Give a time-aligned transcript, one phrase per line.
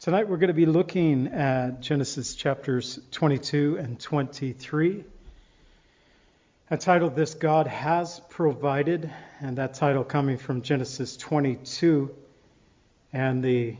[0.00, 5.04] Tonight we're going to be looking at Genesis chapters 22 and 23.
[6.70, 9.10] I titled this God Has Provided,
[9.40, 12.16] and that title coming from Genesis 22.
[13.12, 13.76] And the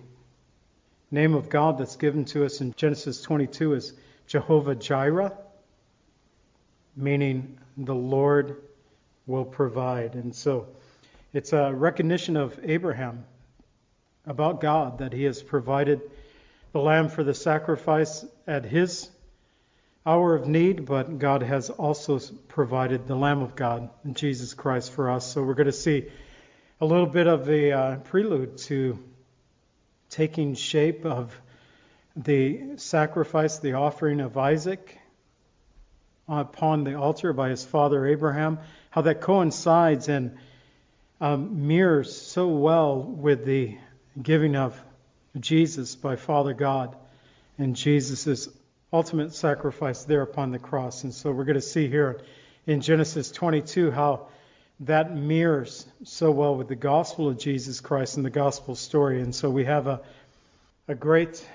[1.11, 3.95] name of God that's given to us in Genesis 22 is
[4.27, 5.33] Jehovah Jireh,
[6.95, 8.59] meaning the Lord
[9.27, 10.17] will provide.
[10.17, 10.69] And so
[11.33, 13.25] it's a recognition of Abraham
[14.31, 16.01] about God that he has provided
[16.73, 19.11] the lamb for the sacrifice at his
[20.07, 25.11] hour of need, but God has also provided the Lamb of God, Jesus Christ, for
[25.11, 25.27] us.
[25.27, 26.07] So we're going to see
[26.81, 28.99] a little bit of the uh, prelude to
[30.11, 31.39] taking shape of
[32.15, 34.97] the sacrifice, the offering of Isaac
[36.29, 38.61] upon the altar by his father Abraham,
[38.91, 40.39] how that coincides and
[41.21, 43.77] um, mirrors so well with the
[44.21, 44.81] giving of
[45.39, 46.97] Jesus by Father God
[47.59, 48.49] and Jesus'
[48.93, 51.05] ultimate sacrifice there upon the cross.
[51.05, 52.21] And so we're going to see here
[52.67, 54.29] in Genesis 22 how
[54.81, 59.21] that mirrors so well with the gospel of Jesus Christ and the gospel story.
[59.21, 60.01] And so we have a,
[60.89, 61.47] a great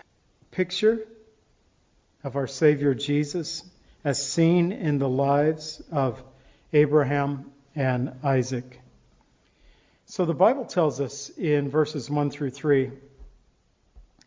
[0.52, 1.00] picture
[2.24, 3.64] of our Savior Jesus
[4.04, 6.24] as seen in the lives of
[6.72, 8.80] Abraham and Isaac.
[10.08, 12.92] So the Bible tells us in verses 1 through 3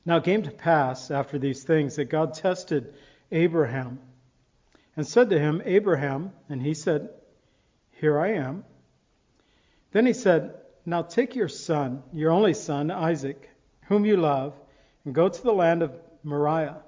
[0.05, 2.95] Now it came to pass after these things that God tested
[3.31, 4.01] Abraham
[4.97, 7.11] and said to him, Abraham, and he said,
[7.93, 8.65] Here I am.
[9.93, 13.49] Then he said, Now take your son, your only son, Isaac,
[13.83, 14.55] whom you love,
[15.05, 16.83] and go to the land of Moriah,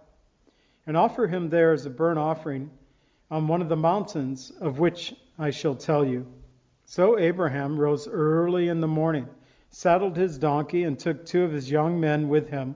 [0.84, 2.72] and offer him there as a burnt offering
[3.30, 6.26] on one of the mountains of which I shall tell you.
[6.90, 9.28] So Abraham rose early in the morning,
[9.70, 12.74] saddled his donkey, and took two of his young men with him,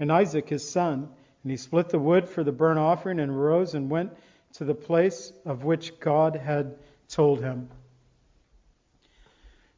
[0.00, 1.08] and Isaac his son.
[1.44, 4.14] And he split the wood for the burnt offering, and rose and went
[4.54, 6.74] to the place of which God had
[7.06, 7.68] told him.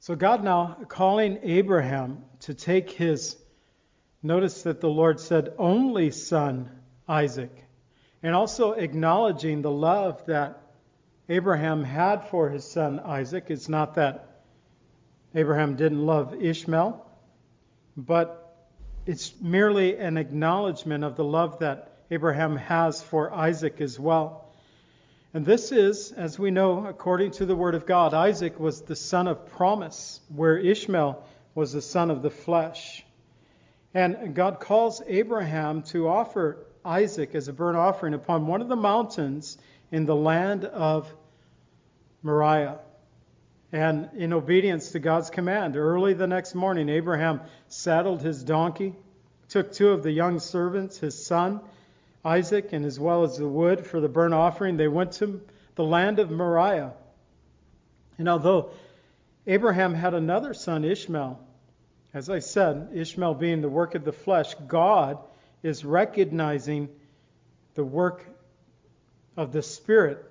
[0.01, 3.37] So God now calling Abraham to take his,
[4.23, 6.71] notice that the Lord said, only son,
[7.07, 7.53] Isaac,
[8.23, 10.64] and also acknowledging the love that
[11.29, 13.47] Abraham had for his son Isaac.
[13.49, 14.43] It's not that
[15.35, 17.05] Abraham didn't love Ishmael,
[17.97, 18.41] but
[19.07, 24.53] it's merely an acknowledgement of the love that Abraham has for Isaac as well.
[25.33, 28.95] And this is, as we know, according to the Word of God, Isaac was the
[28.95, 31.25] son of promise, where Ishmael
[31.55, 33.05] was the son of the flesh.
[33.95, 38.77] And God calls Abraham to offer Isaac as a burnt offering upon one of the
[38.77, 39.59] mountains
[39.95, 41.09] in the land of
[42.25, 42.81] Moriah.
[43.71, 48.97] And in obedience to God's command, early the next morning, Abraham saddled his donkey,
[49.49, 51.61] took two of the young servants, his son,
[52.25, 54.77] Isaac, and as well as the wood for the burnt offering.
[54.77, 55.41] They went to
[55.77, 56.93] the land of Moriah.
[58.19, 58.71] And although
[59.47, 61.39] Abraham had another son, Ishmael,
[62.13, 65.19] as I said, Ishmael being the work of the flesh, God
[65.63, 66.89] is recognizing
[67.77, 68.34] the work
[69.37, 70.25] of the Spirit.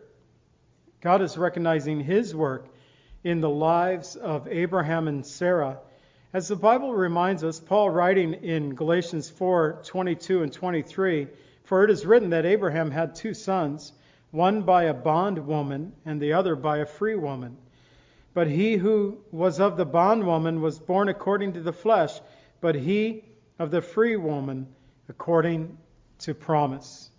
[1.02, 2.68] God is recognizing His work
[3.24, 5.80] in the lives of Abraham and Sarah.
[6.34, 11.28] As the Bible reminds us, Paul writing in Galatians 4 22 and 23,
[11.64, 13.94] For it is written that Abraham had two sons,
[14.32, 17.58] one by a bondwoman and the other by a free woman.
[18.34, 22.20] But he who was of the bondwoman was born according to the flesh,
[22.62, 23.24] but he
[23.60, 24.68] of the free woman
[25.08, 25.78] according
[26.20, 27.12] to promise.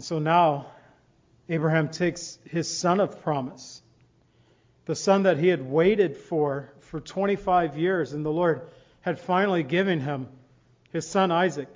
[0.00, 0.64] And so now
[1.50, 3.82] Abraham takes his son of promise,
[4.86, 8.62] the son that he had waited for for 25 years, and the Lord
[9.02, 10.28] had finally given him
[10.90, 11.68] his son Isaac.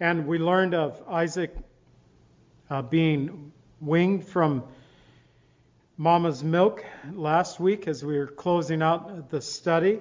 [0.00, 1.54] And we learned of Isaac
[2.70, 4.64] uh, being winged from
[5.98, 6.82] mama's milk
[7.12, 10.00] last week as we were closing out the study.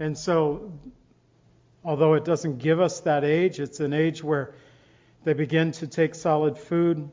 [0.00, 0.72] And so,
[1.84, 4.56] although it doesn't give us that age, it's an age where
[5.24, 7.10] they begin to take solid food.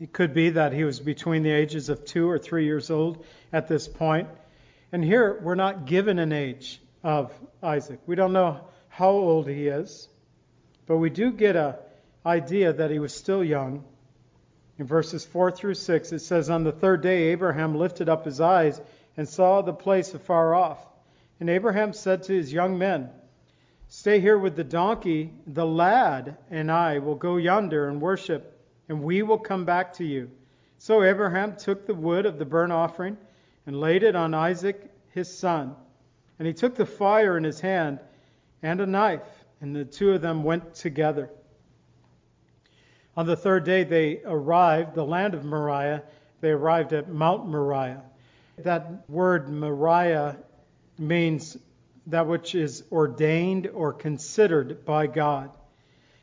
[0.00, 3.24] It could be that he was between the ages of two or three years old
[3.52, 4.28] at this point.
[4.92, 7.32] And here we're not given an age of
[7.62, 8.00] Isaac.
[8.06, 10.08] We don't know how old he is,
[10.86, 11.74] but we do get an
[12.24, 13.84] idea that he was still young.
[14.78, 18.40] In verses 4 through 6, it says, On the third day, Abraham lifted up his
[18.40, 18.80] eyes
[19.16, 20.78] and saw the place afar off.
[21.40, 23.10] And Abraham said to his young men,
[23.88, 25.32] Stay here with the donkey.
[25.46, 30.04] The lad and I will go yonder and worship, and we will come back to
[30.04, 30.30] you.
[30.78, 33.16] So Abraham took the wood of the burnt offering
[33.64, 35.74] and laid it on Isaac his son.
[36.38, 38.00] And he took the fire in his hand
[38.62, 41.30] and a knife, and the two of them went together.
[43.16, 46.02] On the third day they arrived, the land of Moriah,
[46.40, 48.02] they arrived at Mount Moriah.
[48.58, 50.36] That word Moriah
[50.98, 51.56] means
[52.06, 55.50] that which is ordained or considered by God.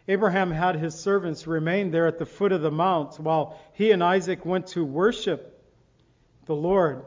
[0.08, 4.04] Abraham had his servants remain there at the foot of the mount while he and
[4.04, 5.62] Isaac went to worship
[6.46, 7.06] the Lord.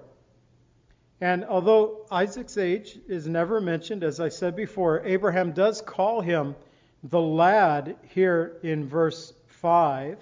[1.20, 6.54] And although Isaac's age is never mentioned, as I said before, Abraham does call him
[7.02, 10.18] the lad here in verse 5.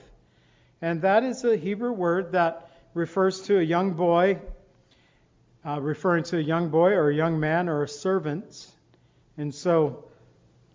[0.80, 4.38] And that is a Hebrew word that refers to a young boy,
[5.64, 8.70] uh, referring to a young boy or a young man or a servant.
[9.36, 10.04] And so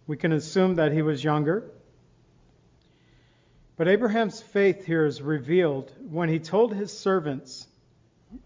[0.07, 1.69] we can assume that he was younger.
[3.77, 7.67] But Abraham's faith here is revealed when he told his servants,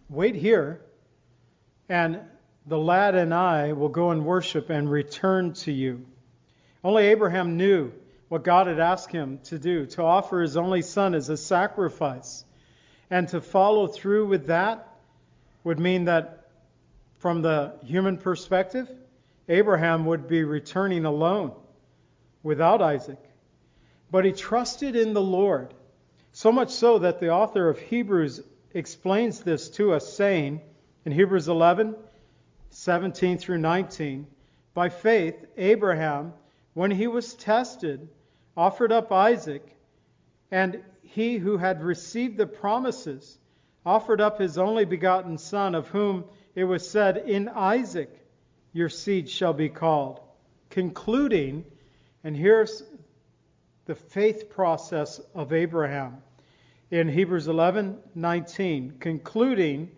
[0.09, 0.81] Wait here,
[1.89, 2.19] and
[2.65, 6.05] the lad and I will go and worship and return to you.
[6.83, 7.91] Only Abraham knew
[8.29, 12.45] what God had asked him to do to offer his only son as a sacrifice.
[13.09, 14.92] And to follow through with that
[15.63, 16.48] would mean that,
[17.19, 18.89] from the human perspective,
[19.48, 21.54] Abraham would be returning alone
[22.42, 23.19] without Isaac.
[24.12, 25.74] But he trusted in the Lord,
[26.31, 28.42] so much so that the author of Hebrews
[28.74, 30.62] explains this to us, saying
[31.06, 31.95] in Hebrews 11,
[32.69, 34.27] 17 through 19,
[34.74, 36.33] By faith, Abraham,
[36.74, 38.10] when he was tested,
[38.57, 39.63] offered up Isaac,
[40.51, 43.38] and he who had received the promises
[43.85, 46.24] offered up his only begotten son, of whom
[46.56, 48.09] it was said, In Isaac
[48.71, 50.19] your seed shall be called.
[50.69, 51.65] Concluding,
[52.24, 52.83] and here's
[53.85, 56.18] the faith process of Abraham
[56.89, 59.91] in Hebrews 11:19, concluding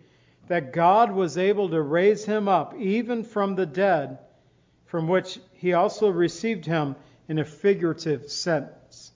[0.48, 4.18] that God was able to raise him up even from the dead,
[4.84, 6.96] from which he also received him
[7.28, 9.12] in a figurative sense.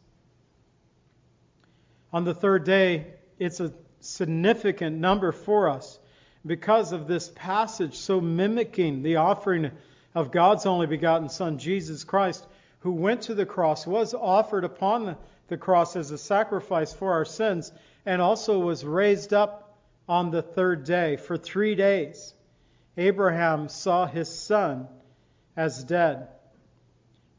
[2.12, 3.06] On the third day,
[3.38, 5.98] it's a significant number for us
[6.44, 9.70] because of this passage so mimicking the offering
[10.14, 12.46] of God's only begotten Son, Jesus Christ,
[12.80, 15.16] who went to the cross, was offered upon
[15.48, 17.72] the cross as a sacrifice for our sins,
[18.06, 19.76] and also was raised up
[20.08, 21.16] on the third day.
[21.16, 22.34] For three days,
[22.96, 24.88] Abraham saw his son
[25.56, 26.28] as dead.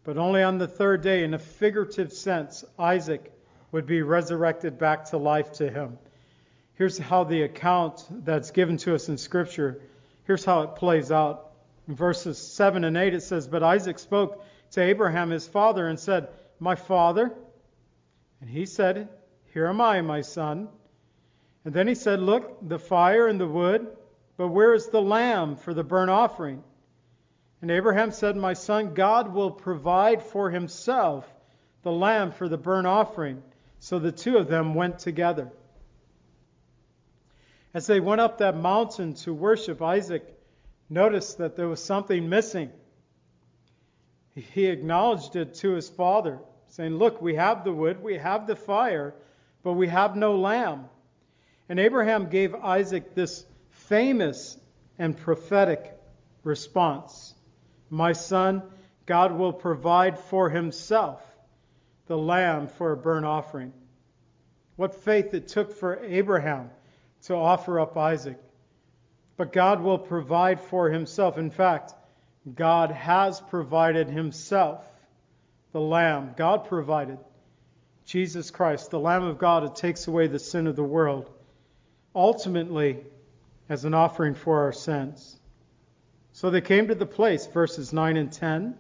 [0.04, 3.32] But only on the third day, in a figurative sense, Isaac
[3.72, 5.98] would be resurrected back to life to him.
[6.82, 9.82] Here's how the account that's given to us in Scripture,
[10.24, 11.52] here's how it plays out.
[11.88, 16.00] In verses 7 and 8, it says, But Isaac spoke to Abraham his father and
[16.00, 16.30] said,
[16.60, 17.36] My father?
[18.40, 19.10] And he said,
[19.54, 20.70] Here am I, my son.
[21.66, 23.86] And then he said, Look, the fire and the wood,
[24.36, 26.64] but where is the lamb for the burnt offering?
[27.62, 31.32] And Abraham said, My son, God will provide for himself
[31.84, 33.44] the lamb for the burnt offering.
[33.78, 35.52] So the two of them went together.
[37.74, 40.24] As they went up that mountain to worship, Isaac
[40.90, 42.72] noticed that there was something missing
[44.34, 46.40] he acknowledged it to his father,
[46.70, 49.14] saying, Look, we have the wood, we have the fire,
[49.64, 50.90] but we have no lamb.
[51.68, 54.58] And Abraham gave Isaac this famous
[54.98, 55.98] and prophetic
[56.44, 57.34] response
[57.90, 58.64] My son,
[59.06, 61.22] God will provide for himself
[62.08, 63.74] the lamb for a burnt offering.
[64.78, 66.70] What faith it took for Abraham
[67.26, 68.38] to offer up Isaac.
[69.38, 71.38] But God will provide for himself.
[71.38, 71.94] In fact,
[72.54, 74.84] God has provided himself
[75.72, 76.34] the Lamb.
[76.36, 77.18] God provided
[78.06, 81.30] Jesus Christ, the Lamb of God who takes away the sin of the world,
[82.14, 83.00] ultimately
[83.70, 85.40] as an offering for our sins.
[86.34, 88.76] So they came to the place, verses 9 and 10,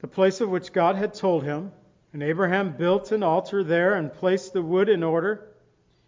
[0.00, 1.72] the place of which God had told him.
[2.12, 5.46] And Abraham built an altar there and placed the wood in order.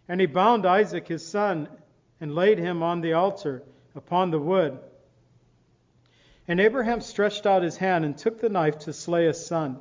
[0.09, 1.69] And he bound Isaac his son
[2.21, 3.63] and laid him on the altar
[3.95, 4.79] upon the wood.
[6.49, 9.79] And Abraham stretched out his hand and took the knife to slay his son.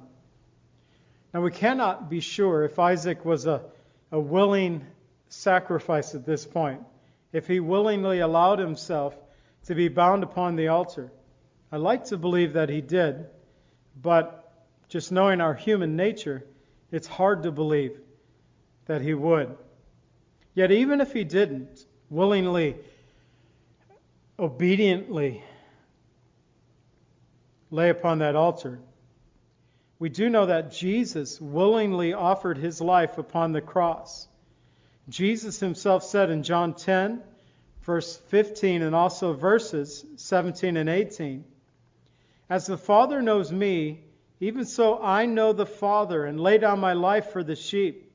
[1.34, 3.64] Now we cannot be sure if Isaac was a,
[4.12, 4.86] a willing
[5.30, 6.82] sacrifice at this point,
[7.32, 9.16] if he willingly allowed himself
[9.66, 11.12] to be bound upon the altar.
[11.72, 13.28] I like to believe that he did,
[14.00, 14.52] but
[14.90, 16.44] just knowing our human nature,
[16.92, 17.98] it's hard to believe
[18.88, 19.56] that he would.
[20.54, 22.76] Yet, even if he didn't willingly,
[24.38, 25.44] obediently
[27.70, 28.80] lay upon that altar.
[29.98, 34.28] We do know that Jesus willingly offered his life upon the cross.
[35.08, 37.22] Jesus himself said in John 10,
[37.84, 41.46] verse 15, and also verses 17 and 18,
[42.50, 44.04] As the Father knows me,
[44.40, 48.11] even so I know the Father, and lay down my life for the sheep.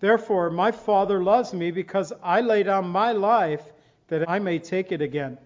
[0.00, 3.62] Therefore, my Father loves me because I lay down my life
[4.08, 5.38] that I may take it again.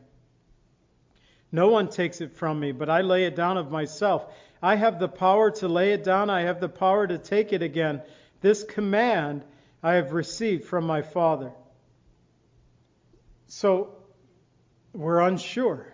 [1.52, 4.26] No one takes it from me, but I lay it down of myself.
[4.62, 7.62] I have the power to lay it down, I have the power to take it
[7.62, 8.02] again.
[8.40, 9.44] This command
[9.82, 11.52] I have received from my Father.
[13.46, 13.96] So
[14.92, 15.86] we're unsure.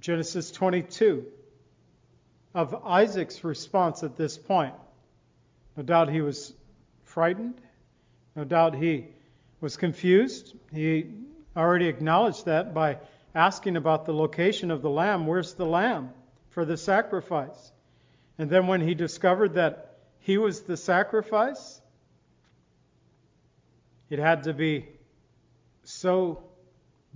[0.00, 1.26] Genesis 22
[2.54, 4.74] of Isaac's response at this point.
[5.76, 6.52] No doubt he was
[7.10, 7.60] frightened.
[8.36, 9.08] No doubt he
[9.60, 10.54] was confused.
[10.72, 11.06] He
[11.56, 12.98] already acknowledged that by
[13.34, 15.26] asking about the location of the lamb.
[15.26, 16.10] Where's the lamb
[16.50, 17.72] for the sacrifice?
[18.38, 21.80] And then when he discovered that he was the sacrifice,
[24.08, 24.88] it had to be
[25.82, 26.44] so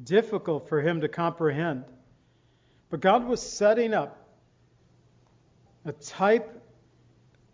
[0.03, 1.85] difficult for him to comprehend.
[2.91, 4.19] But God was setting up
[5.85, 6.61] a type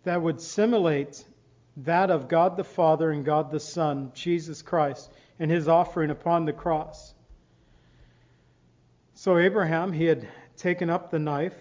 [0.03, 1.23] that would simulate
[1.77, 6.45] that of God the Father and God the Son, Jesus Christ, and his offering upon
[6.45, 7.13] the cross.
[9.13, 11.57] So Abraham, he had taken up the knife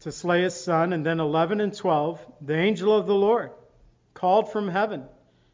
[0.00, 3.50] to slay his son, and then 11 and 12, the angel of the Lord
[4.14, 5.04] called from heaven,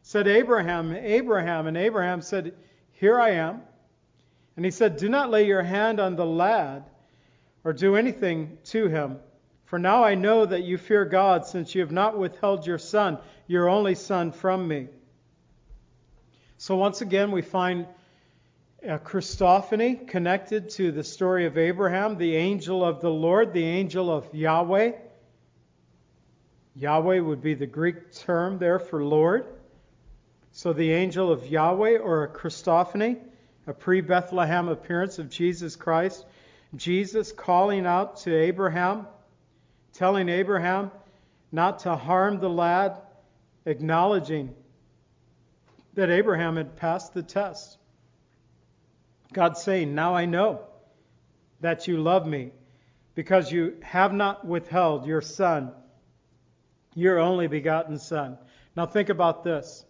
[0.02, 2.54] said, Abraham, Abraham, and Abraham said,
[2.92, 3.62] Here I am.
[4.56, 6.84] And he said, Do not lay your hand on the lad
[7.64, 9.18] or do anything to him.
[9.64, 13.18] For now I know that you fear God, since you have not withheld your son,
[13.46, 14.88] your only son, from me.
[16.58, 17.86] So once again, we find
[18.82, 24.10] a Christophany connected to the story of Abraham, the angel of the Lord, the angel
[24.10, 24.92] of Yahweh.
[26.76, 29.46] Yahweh would be the Greek term there for Lord.
[30.52, 33.18] So the angel of Yahweh, or a Christophany,
[33.66, 36.24] a pre Bethlehem appearance of Jesus Christ.
[36.76, 39.06] Jesus calling out to Abraham,
[39.94, 40.90] telling Abraham
[41.50, 43.00] not to harm the lad,
[43.64, 44.54] acknowledging
[45.94, 47.78] that Abraham had passed the test.
[49.32, 50.60] God saying, Now I know
[51.60, 52.50] that you love me
[53.14, 55.72] because you have not withheld your son,
[56.94, 58.36] your only begotten son.
[58.76, 59.84] Now think about this.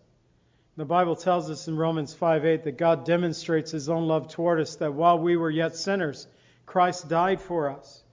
[0.76, 4.76] The Bible tells us in Romans 5:8 that God demonstrates his own love toward us,
[4.76, 6.26] that while we were yet sinners,
[6.66, 8.03] Christ died for us.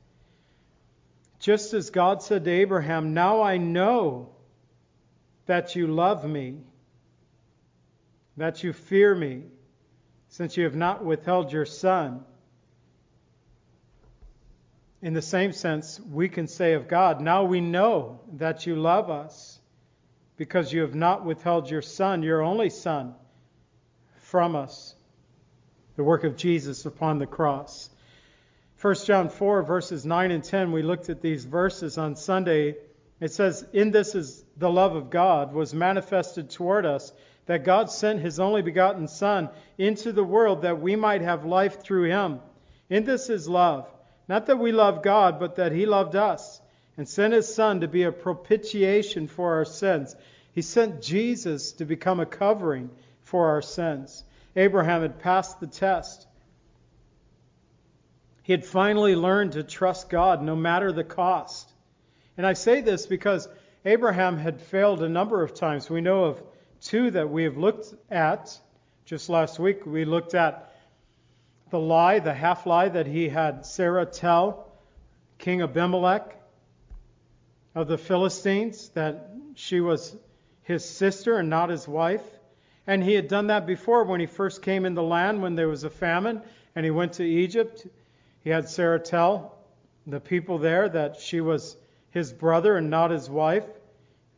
[1.41, 4.29] Just as God said to Abraham, Now I know
[5.47, 6.59] that you love me,
[8.37, 9.43] that you fear me,
[10.29, 12.23] since you have not withheld your son.
[15.01, 19.09] In the same sense, we can say of God, Now we know that you love
[19.09, 19.59] us
[20.41, 23.13] because you have not withheld your Son, your only Son,
[24.21, 24.95] from us.
[25.97, 27.90] The work of Jesus upon the cross.
[28.81, 32.77] 1 John 4, verses 9 and 10, we looked at these verses on Sunday.
[33.19, 37.13] It says, In this is the love of God was manifested toward us,
[37.45, 41.83] that God sent his only begotten Son into the world that we might have life
[41.83, 42.39] through him.
[42.89, 43.87] In this is love.
[44.27, 46.59] Not that we love God, but that he loved us
[46.97, 50.15] and sent his Son to be a propitiation for our sins.
[50.53, 52.89] He sent Jesus to become a covering
[53.21, 54.23] for our sins.
[54.55, 56.25] Abraham had passed the test.
[58.43, 61.71] He had finally learned to trust God no matter the cost.
[62.37, 63.47] And I say this because
[63.85, 65.89] Abraham had failed a number of times.
[65.89, 66.43] We know of
[66.81, 68.57] two that we have looked at.
[69.05, 70.73] Just last week, we looked at
[71.69, 74.71] the lie, the half lie that he had Sarah tell
[75.37, 76.35] King Abimelech
[77.73, 80.15] of the Philistines that she was
[80.63, 82.23] his sister and not his wife.
[82.87, 85.67] And he had done that before when he first came in the land when there
[85.67, 86.41] was a famine
[86.75, 87.85] and he went to Egypt.
[88.43, 89.57] He had Sarah tell
[90.07, 91.77] the people there that she was
[92.09, 93.65] his brother and not his wife.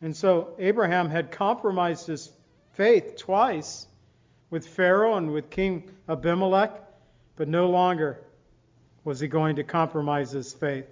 [0.02, 2.32] And so Abraham had compromised his
[2.74, 3.88] faith twice
[4.50, 6.72] with Pharaoh and with King Abimelech,
[7.36, 8.20] but no longer
[9.04, 10.86] was he going to compromise his faith.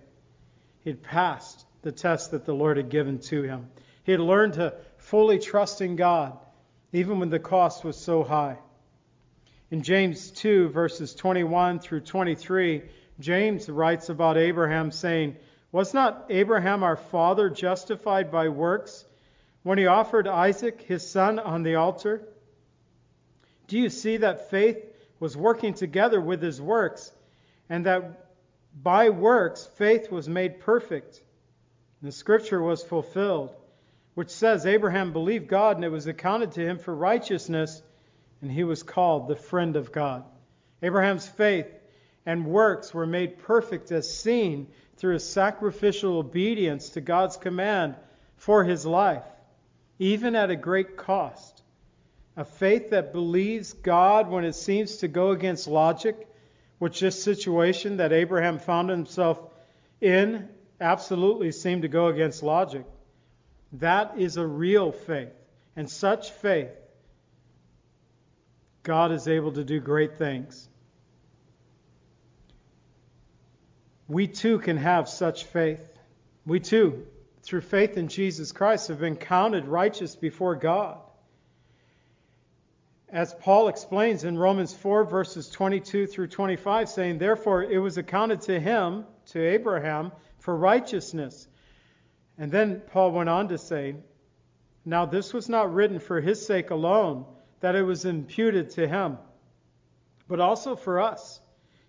[0.84, 3.68] He'd passed the test that the Lord had given to him.
[4.04, 6.38] He had learned to fully trust in God,
[6.94, 8.58] even when the cost was so high.
[9.70, 12.84] In James 2, verses 21 through 23,
[13.22, 15.38] James writes about Abraham saying,
[15.72, 19.06] Was not Abraham our father justified by works
[19.64, 22.28] when he offered Isaac his son on the altar?
[23.68, 24.84] Do you see that faith
[25.20, 27.12] was working together with his works,
[27.70, 28.28] and that
[28.76, 31.22] by works faith was made perfect?
[32.02, 33.56] And The scripture was fulfilled,
[34.16, 37.82] which says, Abraham believed God, and it was accounted to him for righteousness,
[38.42, 40.24] and he was called the friend of God.
[40.82, 41.68] Abraham's faith
[42.26, 47.96] and works were made perfect as seen through his sacrificial obedience to God's command
[48.36, 49.24] for his life,
[50.00, 51.64] even at a great cost.
[52.38, 56.28] A faith that believes God when it seems to go against logic,
[56.80, 59.40] which this situation that Abraham found himself
[60.00, 60.48] in
[60.80, 62.86] absolutely seemed to go against logic.
[63.74, 65.34] That is a real faith.
[65.76, 66.72] And such faith,
[68.84, 70.68] God is able to do great things.
[74.12, 75.90] We too can have such faith.
[76.46, 77.08] We too,
[77.44, 80.98] through faith in Jesus Christ, have been counted righteous before God.
[83.08, 88.42] As Paul explains in Romans 4, verses 22 through 25, saying, Therefore it was accounted
[88.42, 91.48] to him, to Abraham, for righteousness.
[92.38, 93.96] And then Paul went on to say,
[94.84, 97.24] Now this was not written for his sake alone,
[97.62, 99.20] that it was imputed to him,
[100.28, 101.40] but also for us.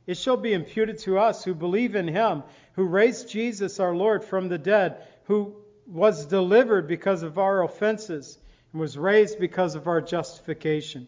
[0.06, 2.42] It shall be imputed to us who believe in him,
[2.74, 5.56] who raised Jesus our Lord from the dead, who
[5.86, 8.38] was delivered because of our offenses
[8.72, 11.06] and was raised because of our justification.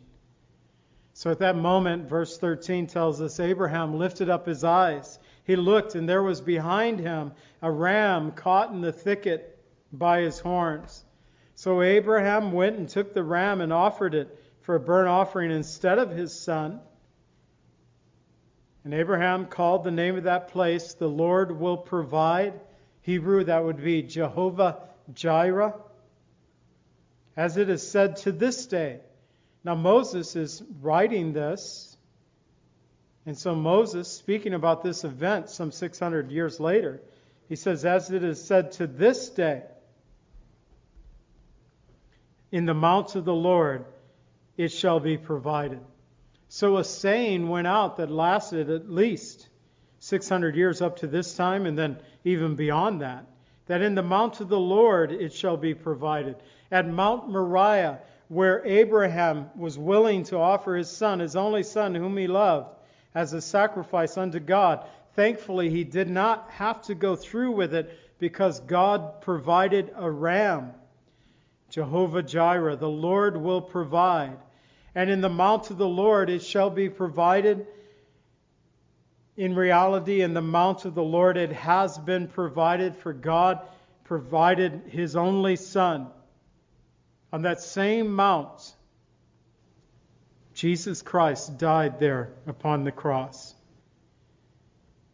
[1.12, 5.94] So at that moment, verse 13 tells us Abraham lifted up his eyes he looked,
[5.94, 11.04] and there was behind him a ram caught in the thicket by his horns.
[11.54, 15.98] So Abraham went and took the ram and offered it for a burnt offering instead
[15.98, 16.80] of his son.
[18.84, 22.60] And Abraham called the name of that place, The Lord will provide.
[23.00, 24.78] Hebrew, that would be Jehovah
[25.12, 25.74] Jireh.
[27.36, 29.00] As it is said to this day.
[29.64, 31.94] Now, Moses is writing this
[33.26, 37.00] and so Moses, speaking about this event some 600 years later,
[37.48, 39.62] he says, As it is said to this day,
[42.52, 43.86] in the mount of the Lord
[44.56, 45.80] it shall be provided.
[46.48, 49.48] So a saying went out that lasted at least
[49.98, 53.26] 600 years up to this time, and then even beyond that,
[53.66, 56.36] that in the mount of the Lord it shall be provided.
[56.70, 62.16] At Mount Moriah, where Abraham was willing to offer his son, his only son, whom
[62.16, 62.68] he loved,
[63.14, 64.86] as a sacrifice unto God.
[65.14, 70.72] Thankfully, he did not have to go through with it because God provided a ram.
[71.70, 74.38] Jehovah Jireh, the Lord will provide.
[74.94, 77.66] And in the mount of the Lord it shall be provided.
[79.36, 83.60] In reality, in the mount of the Lord it has been provided, for God
[84.04, 86.08] provided his only Son.
[87.32, 88.72] On that same mount,
[90.54, 93.54] Jesus Christ died there upon the cross.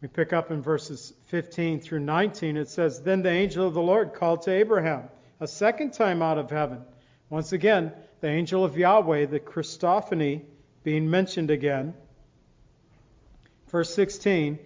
[0.01, 2.57] We pick up in verses 15 through 19.
[2.57, 6.37] It says, Then the angel of the Lord called to Abraham a second time out
[6.37, 6.81] of heaven.
[7.29, 7.91] Once again,
[8.21, 10.41] the angel of Yahweh, the Christophany,
[10.83, 11.93] being mentioned again.
[13.69, 14.57] Verse 16,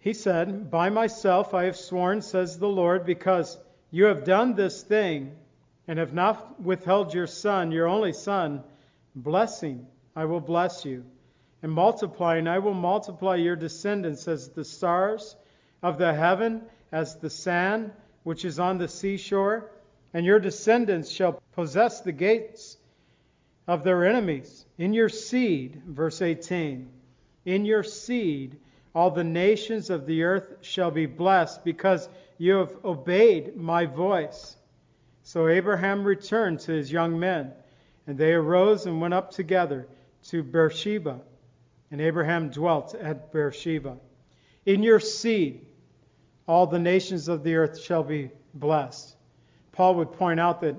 [0.00, 3.58] he said, By myself I have sworn, says the Lord, because
[3.90, 5.32] you have done this thing
[5.88, 8.62] and have not withheld your son, your only son
[9.14, 11.04] Blessing, I will bless you.
[11.62, 15.36] And multiplying, I will multiply your descendants as the stars
[15.82, 17.92] of the heaven, as the sand
[18.22, 19.70] which is on the seashore.
[20.12, 22.76] And your descendants shall possess the gates
[23.68, 24.66] of their enemies.
[24.78, 26.90] In your seed, verse 18,
[27.44, 28.58] in your seed,
[28.94, 34.56] all the nations of the earth shall be blessed because you have obeyed my voice.
[35.22, 37.52] So Abraham returned to his young men
[38.06, 39.86] and they arose and went up together
[40.24, 41.20] to Beersheba.
[41.92, 43.96] And Abraham dwelt at Beersheba.
[44.66, 45.66] In your seed,
[46.46, 49.14] all the nations of the earth shall be blessed.
[49.72, 50.76] Paul would point out that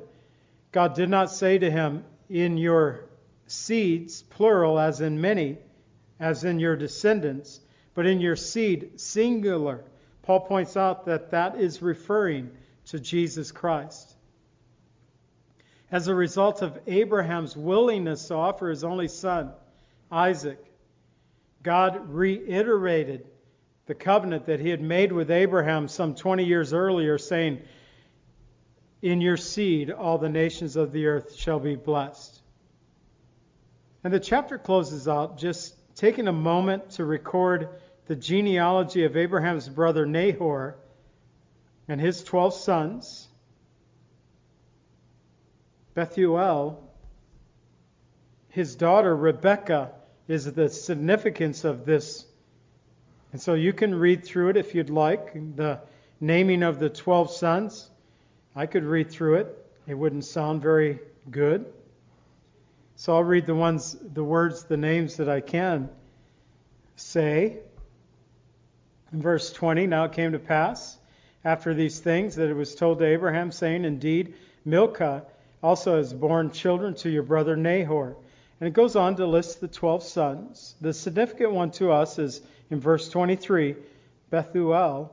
[0.72, 3.06] God did not say to him, In your
[3.48, 5.58] seeds, plural, as in many,
[6.20, 7.60] as in your descendants,
[7.94, 9.84] but in your seed, singular.
[10.22, 12.52] Paul points out that that is referring
[12.86, 14.16] to Jesus Christ
[15.92, 19.52] as a result of Abraham's willingness to offer his only son,
[20.10, 20.58] Isaac,
[21.64, 23.28] God reiterated
[23.88, 27.62] the covenant that he had made with Abraham some 20 years earlier, saying,
[29.02, 32.42] In your seed all the nations of the earth shall be blessed.
[34.04, 37.70] And the chapter closes out just taking a moment to record
[38.08, 40.76] the genealogy of Abraham's brother Nahor
[41.88, 43.28] and his 12 sons
[45.94, 46.90] Bethuel,
[48.50, 49.92] his daughter Rebekah,
[50.28, 52.26] is the significance of this.
[53.34, 55.34] And so you can read through it if you'd like.
[55.34, 55.82] The
[56.20, 57.91] naming of the 12 sons,
[58.56, 59.66] I could read through it.
[59.88, 61.66] It wouldn't sound very good.
[62.96, 65.90] So I'll read the ones, the words, the names that I can.
[66.96, 67.58] say,
[69.12, 70.98] in verse 20, now it came to pass
[71.44, 74.36] after these things that it was told to Abraham, saying, Indeed,
[74.66, 75.24] Milcah
[75.64, 78.16] also has borne children to your brother Nahor.
[78.60, 80.76] And it goes on to list the 12 sons.
[80.82, 83.76] The significant one to us is in verse 23,
[84.30, 85.12] Bethuel,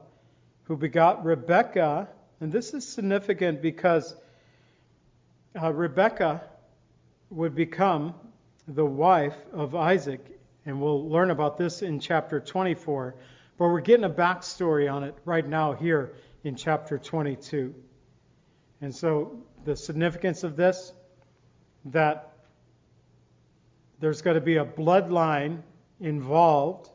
[0.64, 2.09] who begot Rebekah.
[2.40, 4.14] And this is significant because
[5.61, 6.42] uh, Rebekah
[7.31, 8.14] would become
[8.66, 10.40] the wife of Isaac.
[10.66, 13.14] And we'll learn about this in chapter 24.
[13.57, 17.74] But we're getting a backstory on it right now here in chapter 22.
[18.81, 20.92] And so the significance of this,
[21.87, 22.33] that
[23.98, 25.62] there's going to be a bloodline
[26.01, 26.90] involved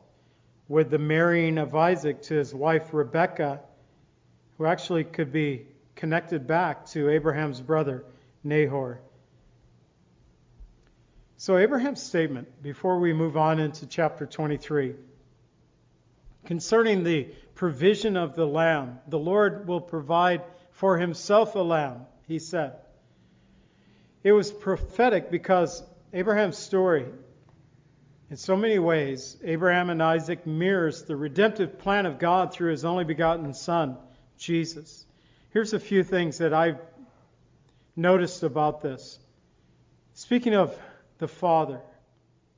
[0.68, 3.60] with the marrying of Isaac to his wife Rebekah,
[4.58, 8.04] who actually could be connected back to Abraham's brother
[8.42, 9.00] Nahor.
[11.36, 14.94] So, Abraham's statement, before we move on into chapter 23,
[16.46, 22.38] concerning the provision of the lamb, the Lord will provide for himself a lamb, he
[22.38, 22.76] said.
[24.22, 27.06] It was prophetic because Abraham's story,
[28.30, 32.84] in so many ways, Abraham and Isaac mirrors the redemptive plan of God through his
[32.84, 33.98] only begotten Son,
[34.38, 35.06] Jesus.
[35.50, 36.78] Here's a few things that I've
[37.96, 39.18] noticed about this.
[40.14, 40.76] Speaking of
[41.18, 41.80] the Father,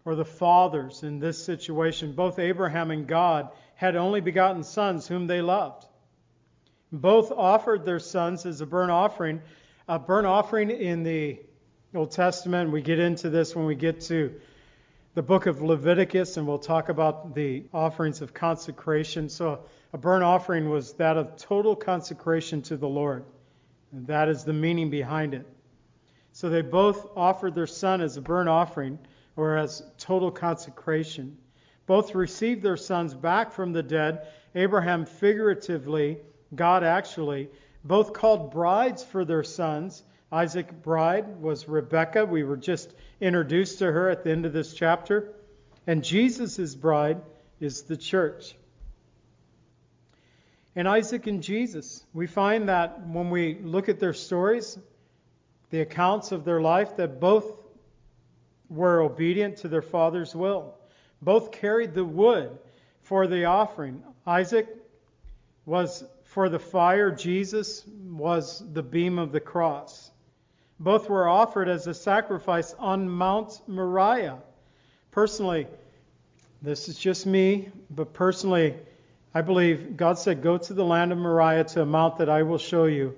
[0.06, 5.26] or the fathers in this situation, both Abraham and God had only begotten sons whom
[5.26, 5.84] they loved.
[6.92, 9.42] Both offered their sons as a burnt offering.
[9.88, 11.40] A burnt offering in the
[11.94, 14.40] Old Testament, we get into this when we get to
[15.16, 19.31] the book of Leviticus, and we'll talk about the offerings of consecration.
[19.31, 19.61] So,
[19.94, 23.24] a burnt offering was that of total consecration to the Lord.
[23.92, 25.46] And that is the meaning behind it.
[26.33, 28.98] So, they both offered their son as a burnt offering
[29.37, 31.38] or as total consecration.
[31.87, 36.18] Both received their sons back from the dead, Abraham figuratively,
[36.55, 37.48] God actually.
[37.83, 40.02] Both called brides for their sons.
[40.32, 42.26] Isaac bride was Rebekah.
[42.26, 45.32] We were just introduced to her at the end of this chapter.
[45.86, 47.22] And Jesus' bride
[47.60, 48.56] is the church.
[50.74, 54.78] And Isaac and Jesus, we find that when we look at their stories,
[55.70, 57.44] the accounts of their life, that both
[58.68, 60.74] were obedient to their father's will.
[61.22, 62.58] Both carried the wood
[63.02, 64.02] for the offering.
[64.26, 64.68] Isaac
[65.64, 70.10] was for the fire, Jesus was the beam of the cross.
[70.78, 74.38] Both were offered as a sacrifice on Mount Moriah.
[75.10, 75.66] Personally,
[76.60, 78.74] this is just me, but personally,
[79.34, 82.42] I believe God said, Go to the land of Moriah to a mount that I
[82.42, 83.16] will show you.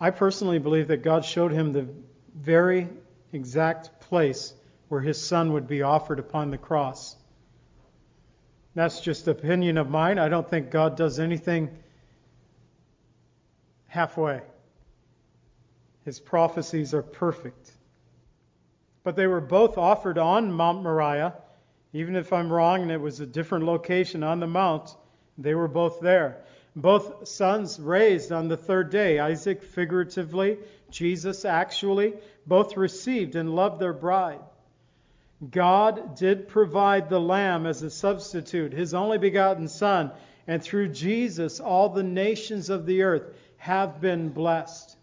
[0.00, 1.88] I personally believe that God showed him the
[2.34, 2.88] very
[3.32, 4.52] exact place
[4.88, 7.16] where his son would be offered upon the cross.
[8.74, 10.18] That's just opinion of mine.
[10.18, 11.70] I don't think God does anything
[13.86, 14.42] halfway.
[16.04, 17.72] His prophecies are perfect.
[19.04, 21.34] But they were both offered on Mount Moriah.
[21.92, 24.96] Even if I'm wrong and it was a different location on the mount,
[25.36, 26.42] they were both there.
[26.74, 30.58] Both sons raised on the third day, Isaac figuratively,
[30.90, 32.14] Jesus actually,
[32.46, 34.40] both received and loved their bride.
[35.50, 40.12] God did provide the Lamb as a substitute, his only begotten Son,
[40.46, 44.96] and through Jesus all the nations of the earth have been blessed.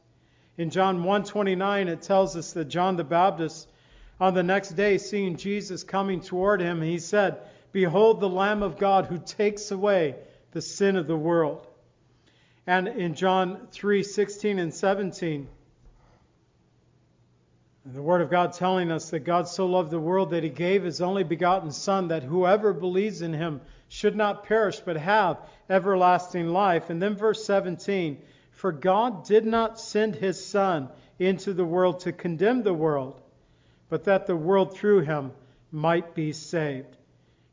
[0.60, 3.70] In John 1:29 it tells us that John the Baptist
[4.20, 7.38] on the next day seeing Jesus coming toward him he said,
[7.72, 10.16] "Behold the Lamb of God who takes away
[10.52, 11.66] the sin of the world."
[12.68, 15.48] And in John 3:16 and 17
[17.86, 20.84] the Word of God telling us that God so loved the world that He gave
[20.84, 25.38] His only begotten Son, that whoever believes in Him should not perish but have
[25.70, 26.90] everlasting life.
[26.90, 28.22] And then verse 17
[28.60, 33.22] For God did not send His Son into the world to condemn the world,
[33.88, 35.32] but that the world through Him
[35.72, 36.98] might be saved.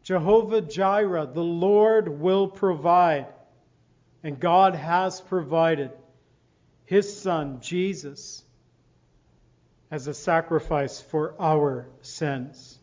[0.03, 3.27] Jehovah Jireh, the Lord will provide.
[4.25, 5.93] And God has provided
[6.87, 8.43] His Son, Jesus
[9.93, 12.81] as a sacrifice for our sins.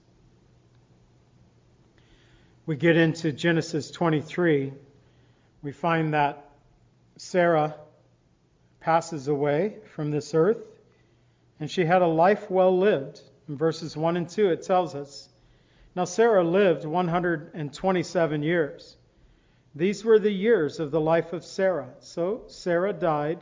[2.66, 4.72] We get into Genesis 23.
[5.62, 6.50] We find that
[7.18, 7.76] Sarah
[8.84, 10.62] passes away from this earth,
[11.60, 13.22] and she had a life well lived.
[13.48, 15.30] In verses 1 and 2, it tells us
[15.96, 18.98] Now Sarah lived 127 years.
[19.74, 21.90] These were the years of the life of Sarah.
[22.00, 23.40] So Sarah died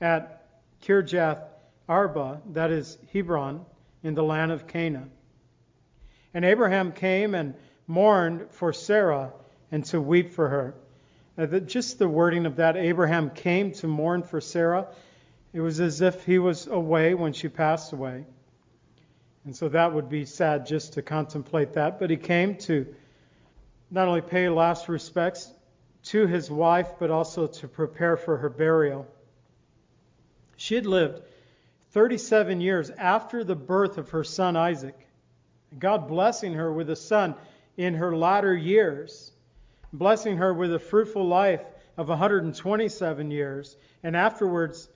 [0.00, 0.46] at
[0.82, 1.42] Kirjath
[1.88, 3.64] Arba, that is Hebron,
[4.02, 5.10] in the land of Canaan.
[6.34, 7.54] And Abraham came and
[7.86, 9.32] mourned for Sarah
[9.72, 10.74] and to weep for her.
[11.38, 14.88] Uh, the, just the wording of that, Abraham came to mourn for Sarah.
[15.52, 18.24] It was as if he was away when she passed away.
[19.44, 22.00] And so that would be sad just to contemplate that.
[22.00, 22.86] But he came to
[23.90, 25.52] not only pay last respects
[26.04, 29.06] to his wife, but also to prepare for her burial.
[30.56, 31.22] She had lived
[31.90, 35.06] 37 years after the birth of her son Isaac.
[35.78, 37.34] God blessing her with a son
[37.76, 39.32] in her latter years,
[39.92, 41.64] blessing her with a fruitful life
[41.96, 43.76] of 127 years.
[44.02, 44.88] And afterwards,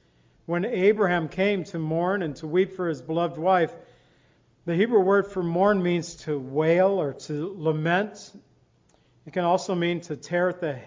[0.46, 3.74] when Abraham came to mourn and to weep for his beloved wife,
[4.66, 8.33] the Hebrew word for mourn means to wail or to lament.
[9.26, 10.79] It can also mean to tear at the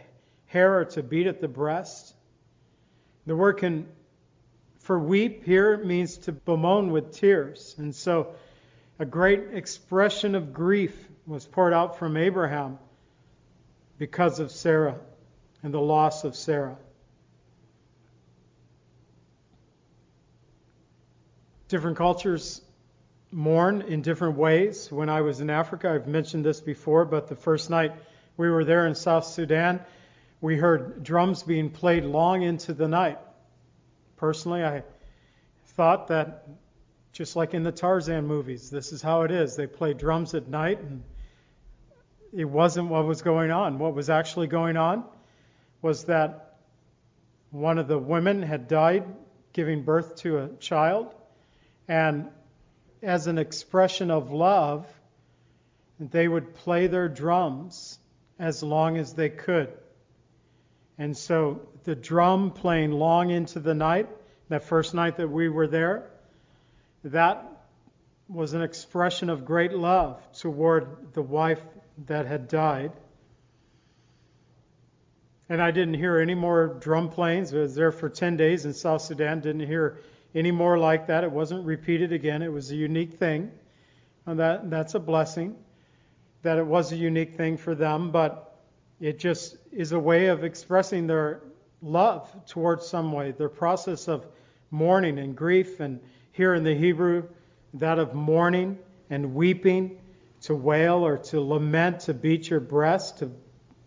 [0.46, 2.14] hair or to beat at the breast.
[3.26, 3.88] The word can
[4.80, 7.74] for weep here means to bemoan with tears.
[7.78, 8.36] And so
[9.00, 10.94] a great expression of grief
[11.26, 12.78] was poured out from Abraham
[13.98, 15.00] because of Sarah
[15.62, 16.78] and the loss of Sarah.
[21.68, 22.62] Different cultures
[23.32, 24.92] mourn in different ways.
[24.92, 27.94] When I was in Africa, I've mentioned this before, but the first night
[28.38, 29.80] we were there in South Sudan,
[30.42, 33.18] we heard drums being played long into the night.
[34.18, 34.84] Personally, I
[35.76, 36.48] thought that
[37.12, 39.56] just like in the Tarzan movies, this is how it is.
[39.56, 41.04] They play drums at night, and
[42.36, 43.78] it wasn't what was going on.
[43.80, 45.04] What was actually going on
[45.82, 46.58] was that
[47.52, 49.06] one of the women had died
[49.54, 51.14] giving birth to a child,
[51.88, 52.28] and
[53.04, 54.88] as an expression of love,
[56.00, 58.00] they would play their drums
[58.40, 59.72] as long as they could.
[60.98, 64.10] And so the drum playing long into the night,
[64.50, 66.10] that first night that we were there,
[67.04, 67.46] that
[68.28, 71.62] was an expression of great love toward the wife
[72.06, 72.92] that had died.
[75.50, 77.54] And I didn't hear any more drum planes.
[77.54, 79.42] I was there for 10 days in South Sudan.
[79.42, 80.00] Didn't hear
[80.34, 81.24] any more like that.
[81.24, 82.42] It wasn't repeated again.
[82.42, 83.52] It was a unique thing.
[84.26, 85.56] And that, that's a blessing
[86.44, 88.60] that it was a unique thing for them, but
[89.00, 91.42] it just is a way of expressing their
[91.82, 94.26] love towards some way, their process of
[94.70, 96.00] mourning and grief and
[96.34, 97.24] here in the Hebrew,
[97.76, 98.78] that of mourning
[99.10, 100.00] and weeping,
[100.44, 103.32] to wail or to lament, to beat your breast, to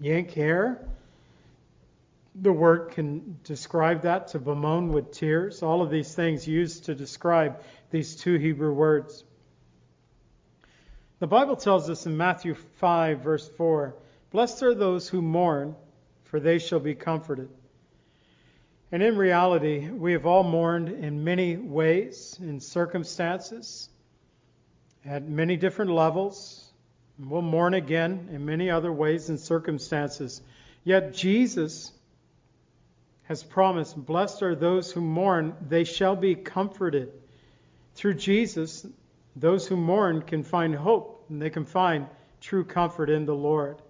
[0.00, 0.86] yank hair.
[2.34, 5.62] The word can describe that, to bemoan with tears.
[5.62, 9.24] All of these things used to describe these two Hebrew words.
[11.18, 13.94] The Bible tells us in Matthew 5, verse 4
[14.30, 15.76] Blessed are those who mourn,
[16.24, 17.48] for they shall be comforted.
[18.92, 23.88] And in reality, we have all mourned in many ways, in circumstances,
[25.06, 26.62] at many different levels.
[27.18, 30.42] We'll mourn again in many other ways and circumstances.
[30.84, 31.92] Yet Jesus
[33.24, 37.12] has promised, Blessed are those who mourn, they shall be comforted.
[37.94, 38.86] Through Jesus,
[39.34, 42.06] those who mourn can find hope and they can find
[42.40, 43.80] true comfort in the Lord.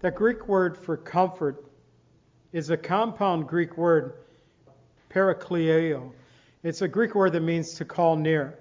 [0.00, 1.64] That Greek word for comfort
[2.52, 4.14] is a compound Greek word,
[5.10, 6.12] parakleio.
[6.62, 8.58] It's a Greek word that means to call near.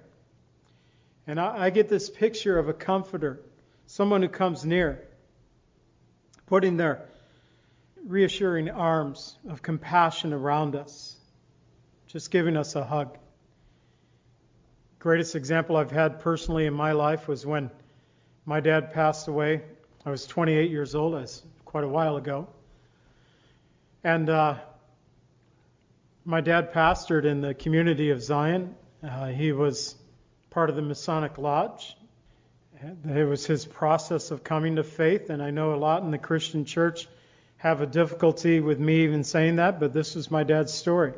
[1.28, 3.42] And I, I get this picture of a comforter,
[3.86, 5.06] someone who comes near,
[6.46, 7.06] putting their
[8.06, 11.18] reassuring arms of compassion around us,
[12.08, 13.18] just giving us a hug.
[15.00, 17.70] Greatest example I've had personally in my life was when
[18.46, 19.62] my dad passed away.
[20.06, 21.16] I was 28 years old.
[21.16, 22.48] That's quite a while ago.
[24.04, 24.56] And uh,
[26.24, 28.76] my dad pastored in the community of Zion.
[29.04, 29.96] Uh, he was
[30.58, 31.96] part of the Masonic Lodge.
[32.82, 36.18] It was his process of coming to faith, and I know a lot in the
[36.18, 37.08] Christian church
[37.58, 41.14] have a difficulty with me even saying that, but this was my dad's story.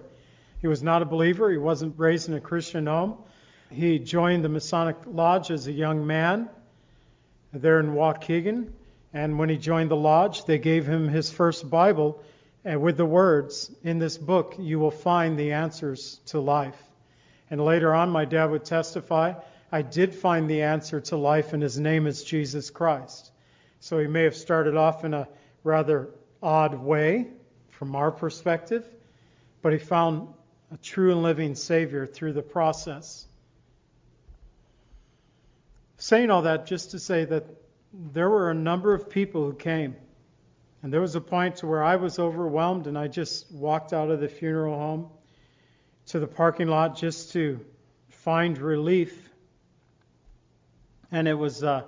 [0.59, 1.49] He was not a believer.
[1.49, 3.17] He wasn't raised in a Christian home.
[3.71, 6.49] He joined the Masonic Lodge as a young man
[7.53, 8.73] there in Waukegan.
[9.13, 12.21] And when he joined the lodge, they gave him his first Bible
[12.65, 16.88] and with the words, In this book you will find the answers to life.
[17.49, 19.33] And later on, my dad would testify,
[19.71, 23.31] I did find the answer to life, and his name is Jesus Christ.
[23.79, 25.27] So he may have started off in a
[25.63, 26.09] rather
[26.41, 27.27] odd way
[27.69, 28.85] from our perspective,
[29.61, 30.33] but he found
[30.71, 33.25] a true and living Savior through the process.
[35.97, 37.45] Saying all that just to say that
[37.93, 39.95] there were a number of people who came
[40.81, 44.09] and there was a point to where I was overwhelmed and I just walked out
[44.09, 45.09] of the funeral home
[46.09, 47.63] to the parking lot just to
[48.09, 49.29] find relief.
[51.11, 51.83] And it was uh,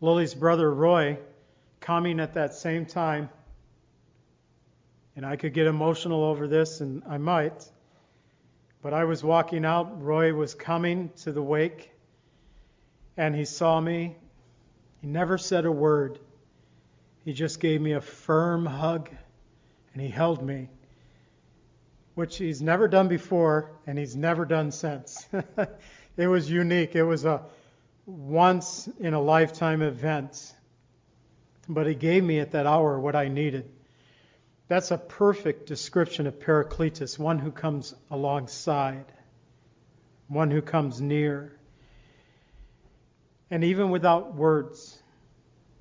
[0.00, 1.18] Lily's brother Roy
[1.80, 3.30] coming at that same time.
[5.16, 7.64] And I could get emotional over this, and I might.
[8.82, 10.02] But I was walking out.
[10.02, 11.90] Roy was coming to the wake,
[13.16, 14.16] and he saw me.
[15.00, 16.18] He never said a word.
[17.24, 19.08] He just gave me a firm hug,
[19.92, 20.68] and he held me,
[22.14, 25.26] which he's never done before, and he's never done since.
[26.16, 26.94] it was unique.
[26.94, 27.42] It was a
[28.06, 30.54] once in a lifetime event.
[31.68, 33.70] But he gave me at that hour what I needed.
[34.68, 39.04] That's a perfect description of Paracletus, one who comes alongside,
[40.28, 41.58] one who comes near.
[43.50, 44.98] And even without words,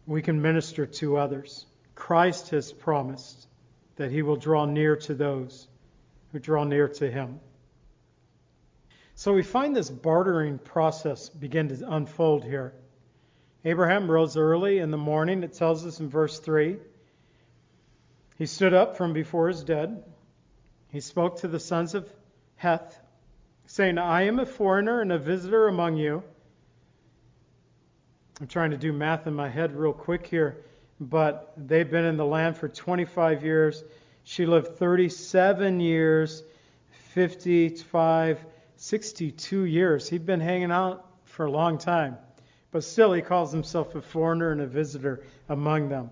[0.05, 1.65] we can minister to others.
[1.95, 3.47] Christ has promised
[3.95, 5.67] that he will draw near to those
[6.31, 7.39] who draw near to him.
[9.15, 12.73] So we find this bartering process begin to unfold here.
[13.63, 16.77] Abraham rose early in the morning, it tells us in verse 3.
[18.37, 20.03] He stood up from before his dead.
[20.89, 22.11] He spoke to the sons of
[22.55, 22.99] Heth,
[23.67, 26.23] saying, I am a foreigner and a visitor among you.
[28.39, 30.65] I'm trying to do math in my head real quick here,
[30.99, 33.83] but they've been in the land for 25 years.
[34.23, 36.43] She lived 37 years,
[37.13, 40.09] 55, 62 years.
[40.09, 42.17] He'd been hanging out for a long time.
[42.71, 46.09] But still, he calls himself a foreigner and a visitor among them.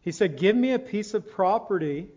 [0.00, 2.08] He said, Give me a piece of property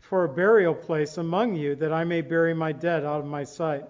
[0.00, 3.44] for a burial place among you, that I may bury my dead out of my
[3.44, 3.84] sight.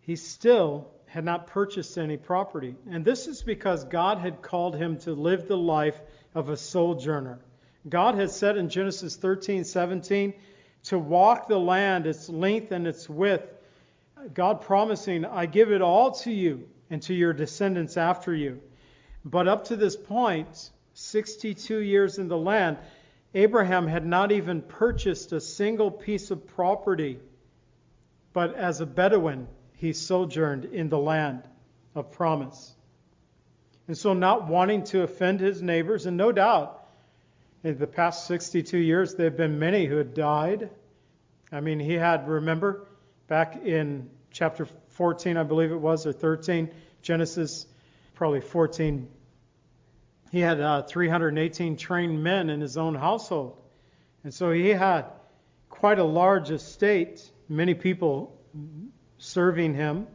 [0.00, 2.76] He still had not purchased any property.
[2.90, 5.98] And this is because God had called him to live the life
[6.34, 7.40] of a sojourner.
[7.88, 10.34] God had said in Genesis 13, 17,
[10.84, 13.52] to walk the land, its length and its width.
[14.34, 18.60] God promising, I give it all to you and to your descendants after you.
[19.24, 22.78] But up to this point, 62 years in the land,
[23.34, 27.18] Abraham had not even purchased a single piece of property.
[28.32, 31.42] But as a Bedouin, he sojourned in the land
[31.94, 32.74] of promise.
[33.88, 36.85] And so, not wanting to offend his neighbors, and no doubt,
[37.66, 40.70] in the past 62 years, there have been many who had died.
[41.50, 42.86] I mean, he had, remember,
[43.26, 46.70] back in chapter 14, I believe it was, or 13,
[47.02, 47.66] Genesis,
[48.14, 49.08] probably 14.
[50.30, 53.60] He had uh, 318 trained men in his own household.
[54.22, 55.06] And so he had
[55.68, 58.40] quite a large estate, many people
[59.18, 60.06] serving him.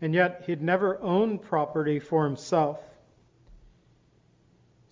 [0.00, 2.78] And yet he'd never owned property for himself.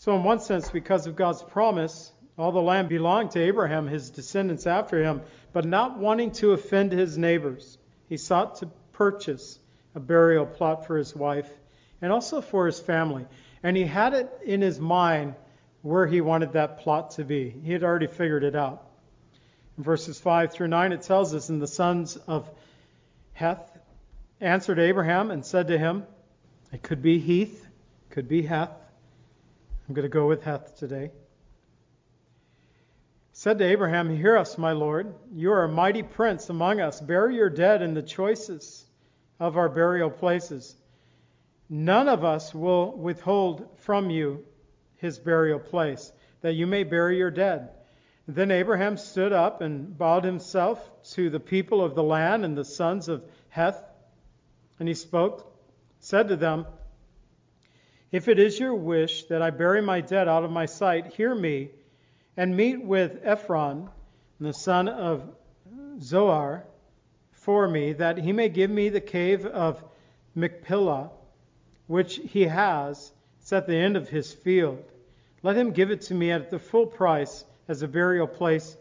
[0.03, 4.11] So, in one sense, because of God's promise, all the land belonged to Abraham, his
[4.11, 9.61] descendants after him, but not wanting to offend his neighbors, he sought to purchase
[9.95, 11.49] a burial plot for his wife
[12.01, 13.27] and also for his family.
[13.63, 15.37] And he had it in his mind
[15.83, 17.51] where he wanted that plot to be.
[17.63, 18.85] He had already figured it out.
[19.79, 22.51] In verses 5 through 9, it tells us, And the sons of
[23.35, 23.79] Heth
[24.41, 26.03] answered Abraham and said to him,
[26.73, 27.69] It could be Heath,
[28.11, 28.82] could be Heth.
[29.89, 31.11] I'm going to go with Heth today.
[33.33, 35.13] Said to Abraham, Hear us, my Lord.
[35.35, 37.01] You are a mighty prince among us.
[37.01, 38.87] Bury your dead in the choicest
[39.41, 40.77] of our burial places.
[41.69, 44.45] None of us will withhold from you
[44.99, 47.71] his burial place, that you may bury your dead.
[48.29, 50.79] Then Abraham stood up and bowed himself
[51.15, 53.83] to the people of the land and the sons of Heth.
[54.79, 55.53] And he spoke,
[55.99, 56.67] said to them,
[58.13, 61.35] If it is your wish that I bury my dead out of my sight, hear
[61.35, 61.71] me,
[62.37, 63.89] and meet with Ephron,
[64.39, 65.23] the son of
[66.01, 66.65] Zohar,
[67.33, 69.83] for me, that he may give me the cave of
[70.35, 71.11] Machpelah,
[71.87, 73.13] which he has.
[73.41, 74.85] It's at the end of his field.
[75.43, 78.77] Let him give it to me at the full price as a burial place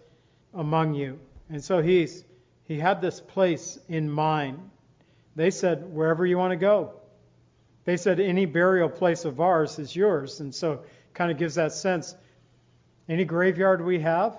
[0.54, 1.20] among you.
[1.50, 2.24] And so he's
[2.65, 4.70] he had this place in mind.
[5.36, 7.01] They said, wherever you want to go.
[7.84, 10.39] They said, any burial place of ours is yours.
[10.39, 12.15] And so kind of gives that sense.
[13.09, 14.38] Any graveyard we have,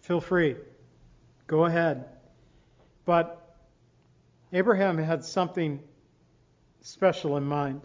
[0.00, 0.56] feel free.
[1.46, 2.04] Go ahead.
[3.04, 3.56] But
[4.52, 5.80] Abraham had something
[6.82, 7.80] special in mind.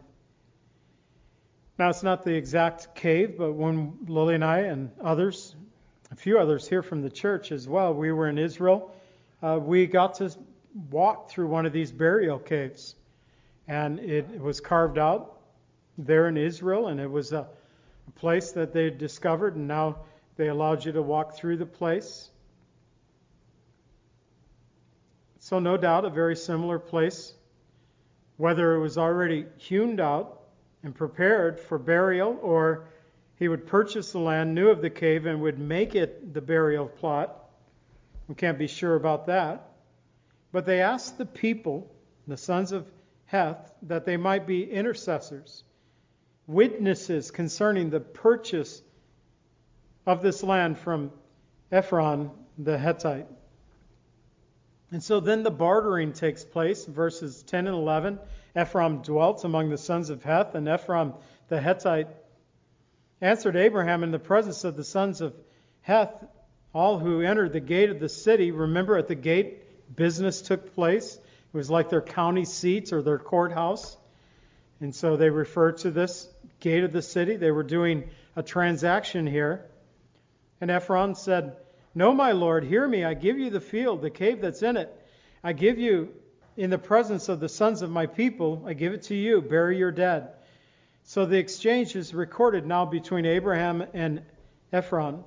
[1.79, 5.55] Now, it's not the exact cave, but when Lily and I and others,
[6.11, 8.93] a few others here from the church as well, we were in Israel,
[9.41, 10.31] uh, we got to
[10.91, 12.95] walk through one of these burial caves.
[13.67, 15.39] And it was carved out
[15.97, 17.47] there in Israel, and it was a,
[18.15, 19.97] place that they discovered, and now
[20.35, 22.29] they allowed you to walk through the place.
[25.39, 27.33] So, no doubt, a very similar place,
[28.37, 30.41] whether it was already hewn out
[30.83, 32.85] and prepared for burial, or
[33.37, 36.87] he would purchase the land, knew of the cave, and would make it the burial
[36.87, 37.49] plot.
[38.27, 39.69] We can't be sure about that.
[40.51, 41.89] But they asked the people,
[42.27, 42.85] the sons of
[43.33, 45.63] Heth, that they might be intercessors,
[46.45, 48.83] witnesses concerning the purchase
[50.05, 51.11] of this land from
[51.71, 52.29] Ephron
[52.59, 53.25] the Hittite.
[54.91, 58.19] And so then the bartering takes place, verses 10 and 11.
[58.55, 61.13] Ephron dwelt among the sons of Heth, and Ephron
[61.47, 62.09] the Hittite
[63.19, 65.33] answered Abraham in the presence of the sons of
[65.81, 66.23] Heth,
[66.71, 68.51] all who entered the gate of the city.
[68.51, 71.17] Remember, at the gate, business took place.
[71.53, 73.95] It was like their county seats or their courthouse.
[74.79, 76.27] And so they refer to this
[76.59, 77.35] gate of the city.
[77.35, 79.65] They were doing a transaction here.
[80.59, 81.57] And Ephron said,
[81.93, 83.03] No, my lord, hear me.
[83.03, 84.91] I give you the field, the cave that's in it.
[85.43, 86.09] I give you
[86.57, 88.63] in the presence of the sons of my people.
[88.65, 89.41] I give it to you.
[89.41, 90.29] Bury your dead.
[91.03, 94.23] So the exchange is recorded now between Abraham and
[94.71, 95.23] Ephron.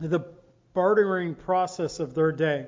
[0.00, 0.26] The
[0.74, 2.66] bartering process of their day.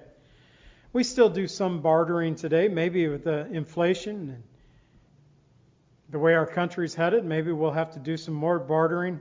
[0.95, 4.43] We still do some bartering today, maybe with the inflation and
[6.09, 7.25] the way our country's headed.
[7.25, 9.21] Maybe we'll have to do some more bartering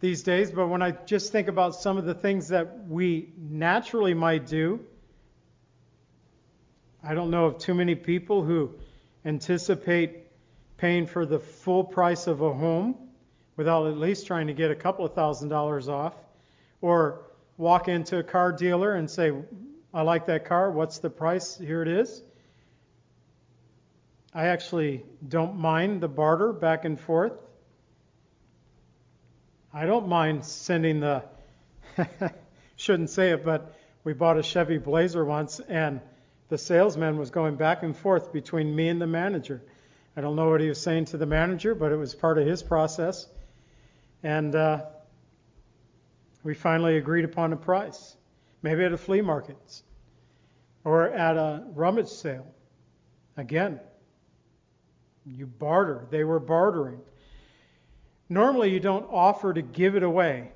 [0.00, 0.50] these days.
[0.50, 4.80] But when I just think about some of the things that we naturally might do,
[7.04, 8.70] I don't know of too many people who
[9.26, 10.20] anticipate
[10.78, 12.96] paying for the full price of a home
[13.58, 16.14] without at least trying to get a couple of thousand dollars off,
[16.80, 17.26] or
[17.58, 19.30] walk into a car dealer and say,
[19.96, 21.56] I like that car, what's the price?
[21.56, 22.22] Here it is.
[24.34, 27.32] I actually don't mind the barter back and forth.
[29.72, 31.24] I don't mind sending the,
[32.76, 33.74] shouldn't say it, but
[34.04, 36.02] we bought a Chevy Blazer once and
[36.50, 39.62] the salesman was going back and forth between me and the manager.
[40.14, 42.46] I don't know what he was saying to the manager, but it was part of
[42.46, 43.26] his process.
[44.22, 44.84] And uh,
[46.44, 48.14] we finally agreed upon a price.
[48.60, 49.56] Maybe at a flea market
[50.86, 52.46] or at a rummage sale.
[53.36, 53.80] Again,
[55.26, 56.06] you barter.
[56.10, 57.00] They were bartering.
[58.28, 60.52] Normally, you don't offer to give it away.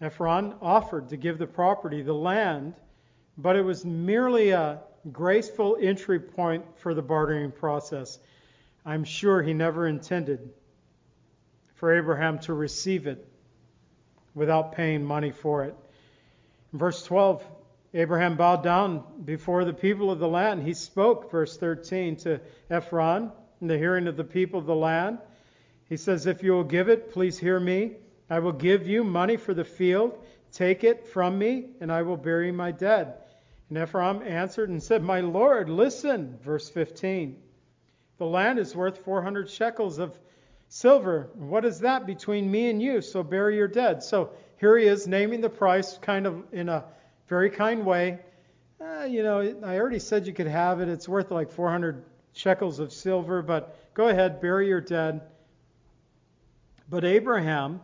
[0.00, 2.74] Ephron offered to give the property, the land,
[3.36, 4.78] but it was merely a
[5.10, 8.20] graceful entry point for the bartering process.
[8.86, 10.48] I'm sure he never intended
[11.74, 13.26] for Abraham to receive it
[14.32, 15.74] without paying money for it.
[16.72, 17.44] In verse 12,
[17.94, 20.62] Abraham bowed down before the people of the land.
[20.62, 22.40] He spoke, verse 13, to
[22.70, 23.30] Ephron
[23.60, 25.18] in the hearing of the people of the land.
[25.88, 27.96] He says, If you will give it, please hear me.
[28.30, 30.18] I will give you money for the field.
[30.52, 33.14] Take it from me, and I will bury my dead.
[33.68, 36.38] And Ephron answered and said, My Lord, listen.
[36.42, 37.36] Verse 15.
[38.16, 40.18] The land is worth 400 shekels of
[40.68, 41.28] silver.
[41.34, 43.02] What is that between me and you?
[43.02, 44.02] So bury your dead.
[44.02, 46.84] So here he is naming the price kind of in a
[47.28, 48.18] very kind way.
[48.80, 50.88] Uh, you know, I already said you could have it.
[50.88, 55.22] It's worth like 400 shekels of silver, but go ahead, bury your dead.
[56.88, 57.80] But Abraham,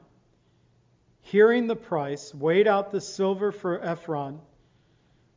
[1.23, 4.41] hearing the price, weighed out the silver for Ephron,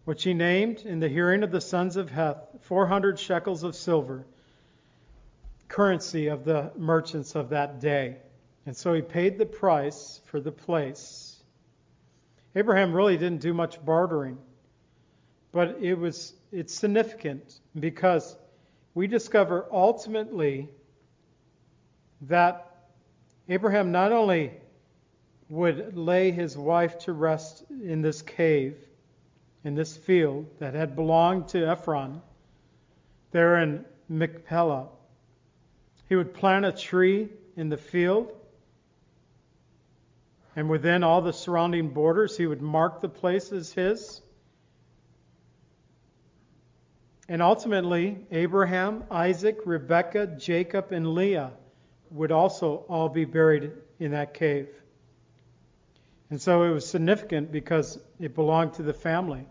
[0.05, 4.25] which he named in the hearing of the sons of Heth 400 shekels of silver
[5.71, 8.17] currency of the merchants of that day.
[8.65, 11.20] And so he paid the price for the place.
[12.55, 14.37] Abraham really didn't do much bartering,
[15.51, 18.35] but it was it's significant because
[18.93, 20.69] we discover ultimately
[22.21, 22.67] that
[23.47, 24.51] Abraham not only
[25.49, 28.77] would lay his wife to rest in this cave,
[29.63, 32.21] in this field that had belonged to Ephron,
[33.31, 34.87] there in Machpelah,
[36.09, 38.33] he would plant a tree in the field,
[40.55, 44.21] and within all the surrounding borders, he would mark the place as his.
[47.29, 51.51] And ultimately, Abraham, Isaac, Rebekah, Jacob, and Leah
[52.09, 54.67] would also all be buried in that cave.
[56.29, 59.45] And so it was significant because it belonged to the family.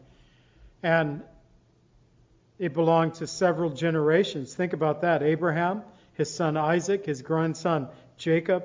[0.82, 1.22] And
[2.58, 4.54] it belonged to several generations.
[4.54, 5.22] Think about that.
[5.22, 5.82] Abraham,
[6.12, 7.88] his son Isaac, his grandson
[8.18, 8.64] Jacob,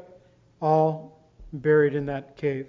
[0.61, 1.14] all
[1.53, 2.67] buried in that cave,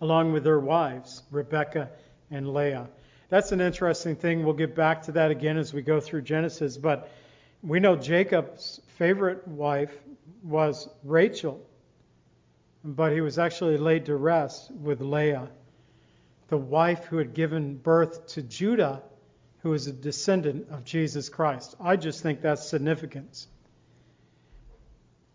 [0.00, 1.90] along with their wives, Rebekah
[2.30, 2.88] and Leah.
[3.28, 4.44] That's an interesting thing.
[4.44, 6.76] We'll get back to that again as we go through Genesis.
[6.76, 7.10] But
[7.62, 9.96] we know Jacob's favorite wife
[10.42, 11.64] was Rachel,
[12.84, 15.48] but he was actually laid to rest with Leah,
[16.48, 19.02] the wife who had given birth to Judah
[19.62, 21.74] who is a descendant of Jesus Christ.
[21.80, 23.46] I just think that's significant.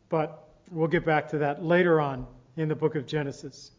[0.09, 3.71] but we'll get back to that later on in the book of Genesis.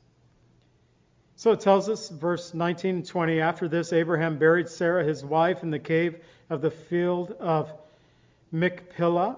[1.37, 5.63] So it tells us, verse 19 and 20, after this, Abraham buried Sarah, his wife,
[5.63, 6.17] in the cave
[6.49, 7.71] of the field of
[8.53, 9.37] Machpelah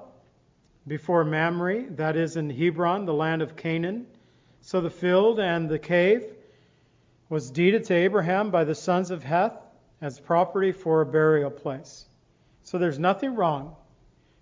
[0.87, 4.07] before Mamre, that is in Hebron, the land of Canaan.
[4.61, 6.25] So the field and the cave
[7.29, 9.59] was deeded to Abraham by the sons of Heth
[10.01, 12.07] as property for a burial place.
[12.63, 13.75] So there's nothing wrong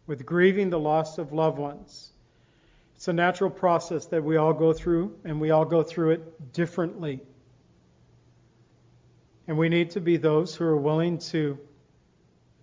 [0.06, 2.12] with grieving the loss of loved ones.
[3.06, 6.52] It's a natural process that we all go through, and we all go through it
[6.52, 7.20] differently.
[9.46, 11.56] And we need to be those who are willing to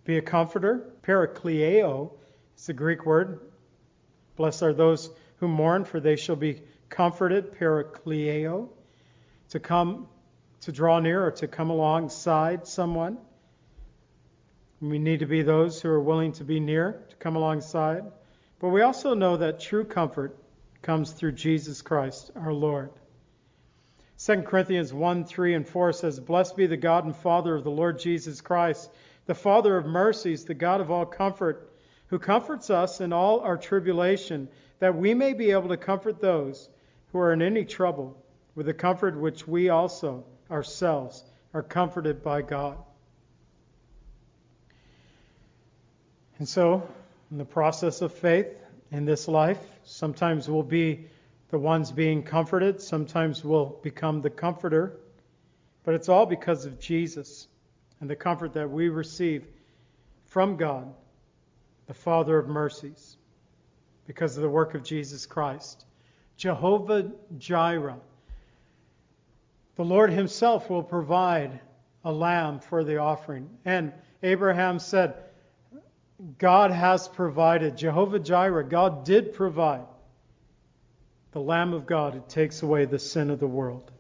[0.04, 0.92] be a comforter.
[1.02, 2.12] Parakleo
[2.58, 3.40] is the Greek word.
[4.36, 7.54] Blessed are those who mourn, for they shall be comforted.
[7.54, 8.68] Parakleo.
[9.52, 10.10] To come,
[10.64, 13.18] to draw near, or to come alongside someone.
[14.82, 18.04] We need to be those who are willing to be near, to come alongside.
[18.64, 20.38] But we also know that true comfort
[20.82, 22.92] comes through Jesus Christ, our Lord.
[24.20, 27.72] 2 Corinthians 1 3 and 4 says, Blessed be the God and Father of the
[27.72, 28.90] Lord Jesus Christ,
[29.26, 31.74] the Father of mercies, the God of all comfort,
[32.08, 34.48] who comforts us in all our tribulation,
[34.80, 36.70] that we may be able to comfort those
[37.12, 38.16] who are in any trouble
[38.56, 41.22] with the comfort which we also ourselves
[41.54, 42.78] are comforted by God.
[46.40, 46.88] And so,
[47.32, 48.48] in the process of faith
[48.92, 51.08] in this life, sometimes we'll be
[51.50, 54.98] the ones being comforted, sometimes we'll become the comforter,
[55.84, 57.48] but it's all because of Jesus
[58.00, 59.46] and the comfort that we receive
[60.26, 60.94] from God,
[61.88, 63.18] the Father of mercies,
[64.08, 65.86] because of the work of Jesus Christ.
[66.38, 68.00] Jehovah Jireh.
[69.76, 71.60] The Lord Himself will provide
[72.04, 73.50] a lamb for the offering.
[73.66, 75.16] And Abraham said,
[76.38, 77.78] God has provided.
[77.78, 79.86] Jehovah Jireh, God did provide
[81.32, 83.92] the Lamb of God who takes away the sin of the world.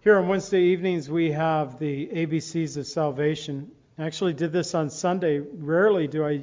[0.00, 3.70] Here on Wednesday evenings, we have the ABCs of salvation.
[3.98, 5.40] I actually did this on Sunday.
[5.40, 6.42] Rarely do I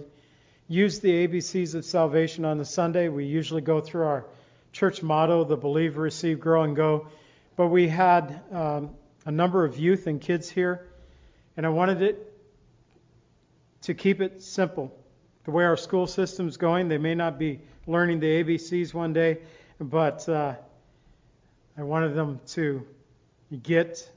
[0.67, 3.09] use the ABCs of salvation on the Sunday.
[3.09, 4.25] We usually go through our
[4.71, 7.07] church motto, the believe, receive, grow, and go.
[7.55, 8.91] But we had um,
[9.25, 10.87] a number of youth and kids here,
[11.55, 12.36] and I wanted it
[13.87, 14.93] to keep it simple.
[15.45, 19.37] The way our school system's going, they may not be learning the ABCs one day,
[19.79, 20.55] but uh,
[21.77, 22.85] I wanted them to
[23.63, 24.11] get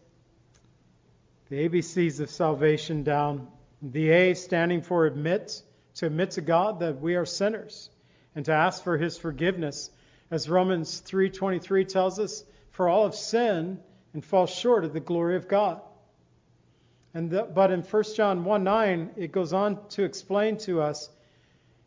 [1.51, 3.47] the ABCs of salvation down.
[3.81, 5.63] The A standing for admit,
[5.95, 7.91] to admit to God that we are sinners
[8.35, 9.89] and to ask for his forgiveness.
[10.33, 13.79] As Romans 3:23 tells us, for all have sinned
[14.15, 15.81] and fall short of the glory of God.
[17.15, 21.09] And the, but in 1 John 1:9 it goes on to explain to us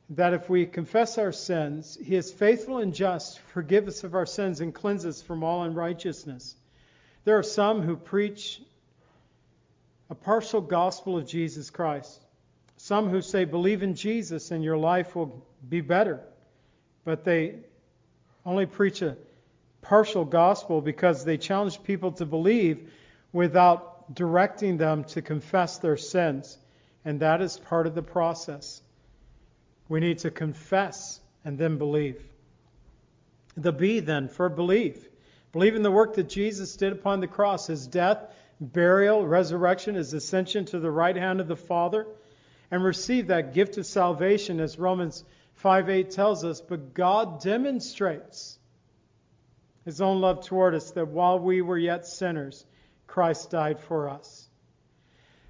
[0.09, 4.25] that if we confess our sins, He is faithful and just, forgive us of our
[4.25, 6.55] sins, and cleanse us from all unrighteousness.
[7.23, 8.61] There are some who preach
[10.09, 12.21] a partial gospel of Jesus Christ.
[12.77, 16.19] Some who say, believe in Jesus and your life will be better.
[17.05, 17.55] But they
[18.45, 19.15] only preach a
[19.81, 22.91] partial gospel because they challenge people to believe
[23.31, 26.57] without directing them to confess their sins.
[27.05, 28.81] And that is part of the process.
[29.89, 32.21] We need to confess and then believe.
[33.55, 35.07] The B then for belief.
[35.51, 40.13] Believe in the work that Jesus did upon the cross, his death, burial, resurrection, his
[40.13, 42.07] ascension to the right hand of the Father,
[42.71, 45.23] and receive that gift of salvation as Romans
[45.53, 46.61] 5:8 tells us.
[46.61, 48.57] But God demonstrates
[49.85, 52.65] his own love toward us that while we were yet sinners,
[53.07, 54.47] Christ died for us.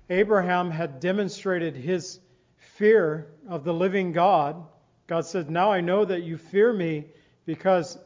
[0.10, 2.20] Abraham had demonstrated his
[2.58, 4.64] fear of the living God,
[5.08, 7.06] God said, Now I know that you fear me
[7.46, 7.98] because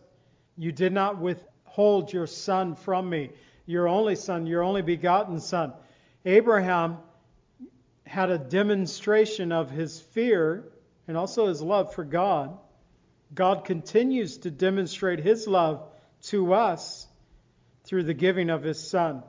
[0.58, 3.32] you did not withhold your son from me,
[3.66, 5.74] your only son, your only begotten son.
[6.26, 6.98] Abraham
[8.06, 10.64] had a demonstration of his fear
[11.08, 12.58] and also his love for God.
[13.34, 15.88] God continues to demonstrate his love
[16.24, 17.08] to us
[17.84, 19.24] through the giving of his son.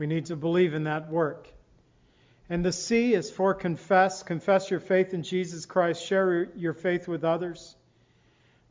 [0.00, 1.46] We need to believe in that work.
[2.48, 4.22] And the C is for confess.
[4.22, 6.02] Confess your faith in Jesus Christ.
[6.02, 7.76] Share your faith with others.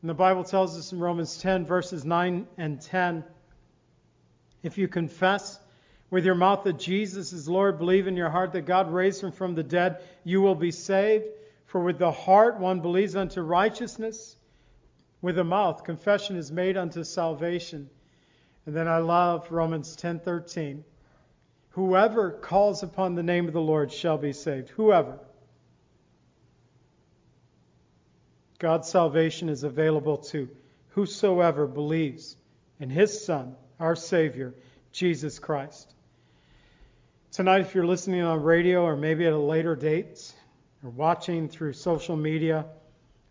[0.02, 3.24] And the Bible tells us in Romans 10, verses 9 and 10
[4.64, 5.60] if you confess
[6.10, 9.32] with your mouth that Jesus is Lord, believe in your heart that God raised him
[9.32, 11.26] from the dead, you will be saved.
[11.68, 14.36] For with the heart one believes unto righteousness,
[15.22, 17.92] with the mouth confession is made unto salvation.
[18.66, 20.84] And then I love Romans 10:13.
[21.72, 24.70] Whoever calls upon the name of the Lord shall be saved.
[24.70, 25.20] Whoever.
[28.58, 30.50] God's salvation is available to
[30.90, 32.36] whosoever believes
[32.80, 34.54] in his Son, our Savior,
[34.92, 35.94] Jesus Christ.
[37.32, 40.34] Tonight, if you're listening on radio or maybe at a later date
[40.84, 42.66] or watching through social media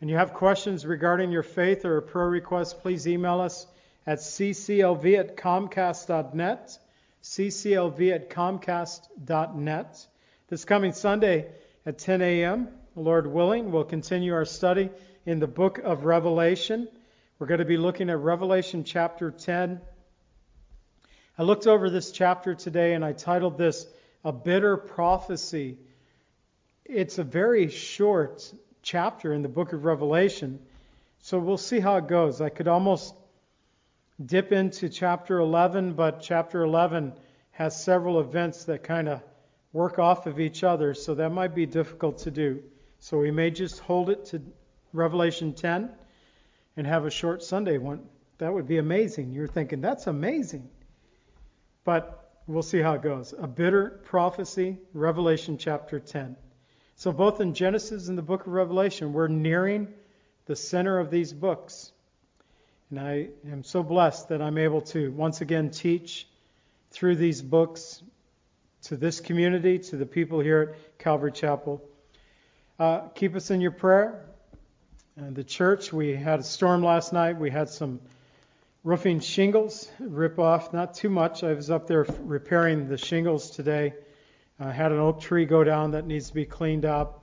[0.00, 3.66] and you have questions regarding your faith or a prayer request, please email us
[4.06, 6.78] at cclv at comcast.net.
[7.28, 10.06] cclv at comcast.net.
[10.48, 11.50] This coming Sunday
[11.86, 14.90] at 10 a.m., Lord willing, we'll continue our study
[15.26, 16.88] in the book of Revelation.
[17.38, 19.80] We're going to be looking at Revelation chapter 10
[21.40, 23.86] I looked over this chapter today and I titled this
[24.24, 25.78] A Bitter Prophecy.
[26.84, 28.52] It's a very short
[28.82, 30.58] chapter in the book of Revelation,
[31.20, 32.40] so we'll see how it goes.
[32.40, 33.14] I could almost
[34.24, 37.12] dip into chapter 11, but chapter 11
[37.52, 39.22] has several events that kind of
[39.72, 42.62] work off of each other, so that might be difficult to do.
[42.98, 44.42] So we may just hold it to
[44.92, 45.90] Revelation 10
[46.76, 48.00] and have a short Sunday one.
[48.38, 49.32] That would be amazing.
[49.32, 50.68] You're thinking, that's amazing.
[51.84, 53.34] But we'll see how it goes.
[53.38, 56.36] A bitter prophecy, Revelation chapter 10.
[56.96, 59.88] So, both in Genesis and the book of Revelation, we're nearing
[60.46, 61.92] the center of these books.
[62.90, 66.26] And I am so blessed that I'm able to once again teach
[66.90, 68.02] through these books
[68.84, 71.82] to this community, to the people here at Calvary Chapel.
[72.78, 74.24] Uh, keep us in your prayer.
[75.18, 77.38] And the church, we had a storm last night.
[77.38, 78.00] We had some
[78.84, 81.44] roofing shingles, rip off, not too much.
[81.44, 83.92] I was up there repairing the shingles today.
[84.58, 87.22] I had an oak tree go down that needs to be cleaned up.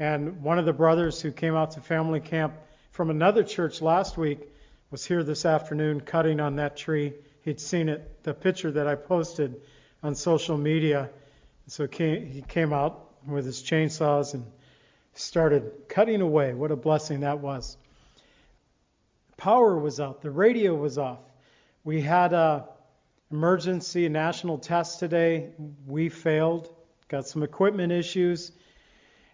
[0.00, 2.54] And one of the brothers who came out to family camp
[2.90, 4.48] from another church last week
[4.94, 7.12] was here this afternoon cutting on that tree.
[7.42, 9.60] He'd seen it, the picture that I posted
[10.04, 11.10] on social media.
[11.66, 14.46] So he came out with his chainsaws and
[15.14, 16.54] started cutting away.
[16.54, 17.76] What a blessing that was
[19.36, 21.18] power was out, the radio was off.
[21.82, 22.68] We had a
[23.32, 25.50] emergency national test today.
[25.88, 26.72] We failed,
[27.08, 28.52] got some equipment issues.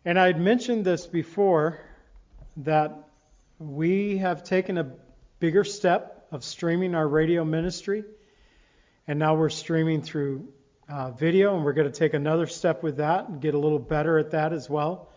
[0.06, 1.78] And I had mentioned this before
[2.56, 3.10] that
[3.58, 4.90] we have taken a
[5.40, 8.04] bigger step of streaming our radio ministry.
[9.08, 10.52] And now we're streaming through
[10.88, 13.78] uh, video, and we're going to take another step with that and get a little
[13.78, 15.08] better at that as well.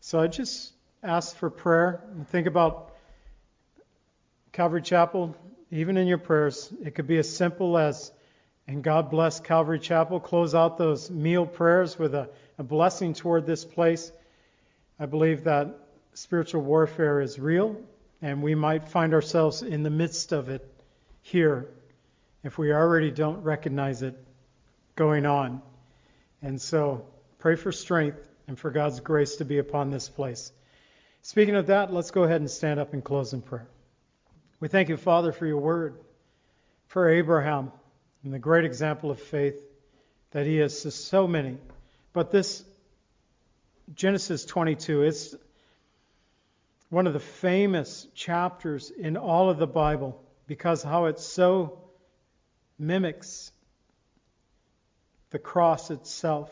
[0.00, 0.72] So I just
[1.02, 2.92] ask for prayer and think about
[4.52, 5.36] Calvary Chapel,
[5.70, 8.12] even in your prayers, it could be as simple as,
[8.66, 12.28] and God bless Calvary Chapel, close out those meal prayers with a,
[12.58, 14.12] a blessing toward this place.
[14.98, 15.78] I believe that
[16.14, 17.80] spiritual warfare is real,
[18.22, 20.66] and we might find ourselves in the midst of it
[21.20, 21.68] here
[22.44, 24.16] if we already don't recognize it
[24.94, 25.60] going on.
[26.40, 27.04] And so
[27.38, 30.52] pray for strength and for God's grace to be upon this place.
[31.22, 33.68] Speaking of that, let's go ahead and stand up and close in prayer.
[34.60, 35.98] We thank you, Father, for your word,
[36.86, 37.72] for Abraham,
[38.22, 39.60] and the great example of faith
[40.30, 41.58] that he has to so many.
[42.12, 42.64] But this
[43.94, 45.34] Genesis 22, it's
[46.92, 51.78] one of the famous chapters in all of the Bible because how it so
[52.78, 53.50] mimics
[55.30, 56.50] the cross itself,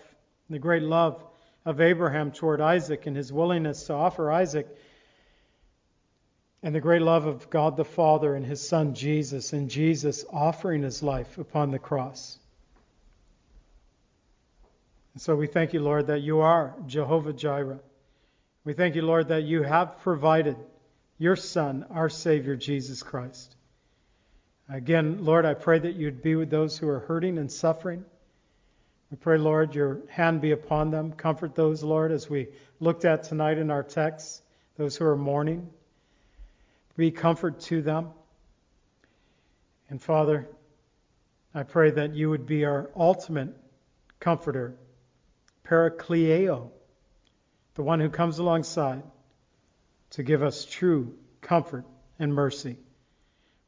[0.48, 1.22] the great love
[1.66, 4.66] of Abraham toward Isaac and his willingness to offer Isaac
[6.62, 10.82] and the great love of God the Father and his Son Jesus, and Jesus offering
[10.82, 12.38] his life upon the cross.
[15.12, 17.80] And so we thank you, Lord, that you are Jehovah Jireh.
[18.64, 20.56] We thank you, Lord, that you have provided
[21.16, 23.56] your Son, our Savior, Jesus Christ.
[24.68, 28.04] Again, Lord, I pray that you'd be with those who are hurting and suffering.
[29.10, 31.12] We pray, Lord, your hand be upon them.
[31.12, 32.48] Comfort those, Lord, as we
[32.80, 34.42] looked at tonight in our text,
[34.76, 35.70] those who are mourning.
[36.96, 38.10] Be comfort to them.
[39.88, 40.48] And Father,
[41.54, 43.56] I pray that you would be our ultimate
[44.20, 44.76] comforter,
[45.66, 46.70] Parakleio,
[47.74, 49.02] the one who comes alongside
[50.10, 51.84] to give us true comfort
[52.18, 52.76] and mercy.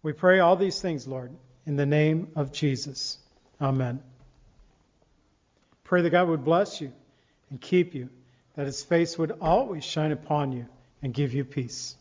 [0.03, 1.32] We pray all these things, Lord,
[1.66, 3.18] in the name of Jesus.
[3.61, 4.03] Amen.
[5.84, 6.92] Pray that God would bless you
[7.50, 8.09] and keep you,
[8.57, 10.66] that his face would always shine upon you
[11.03, 11.96] and give you peace.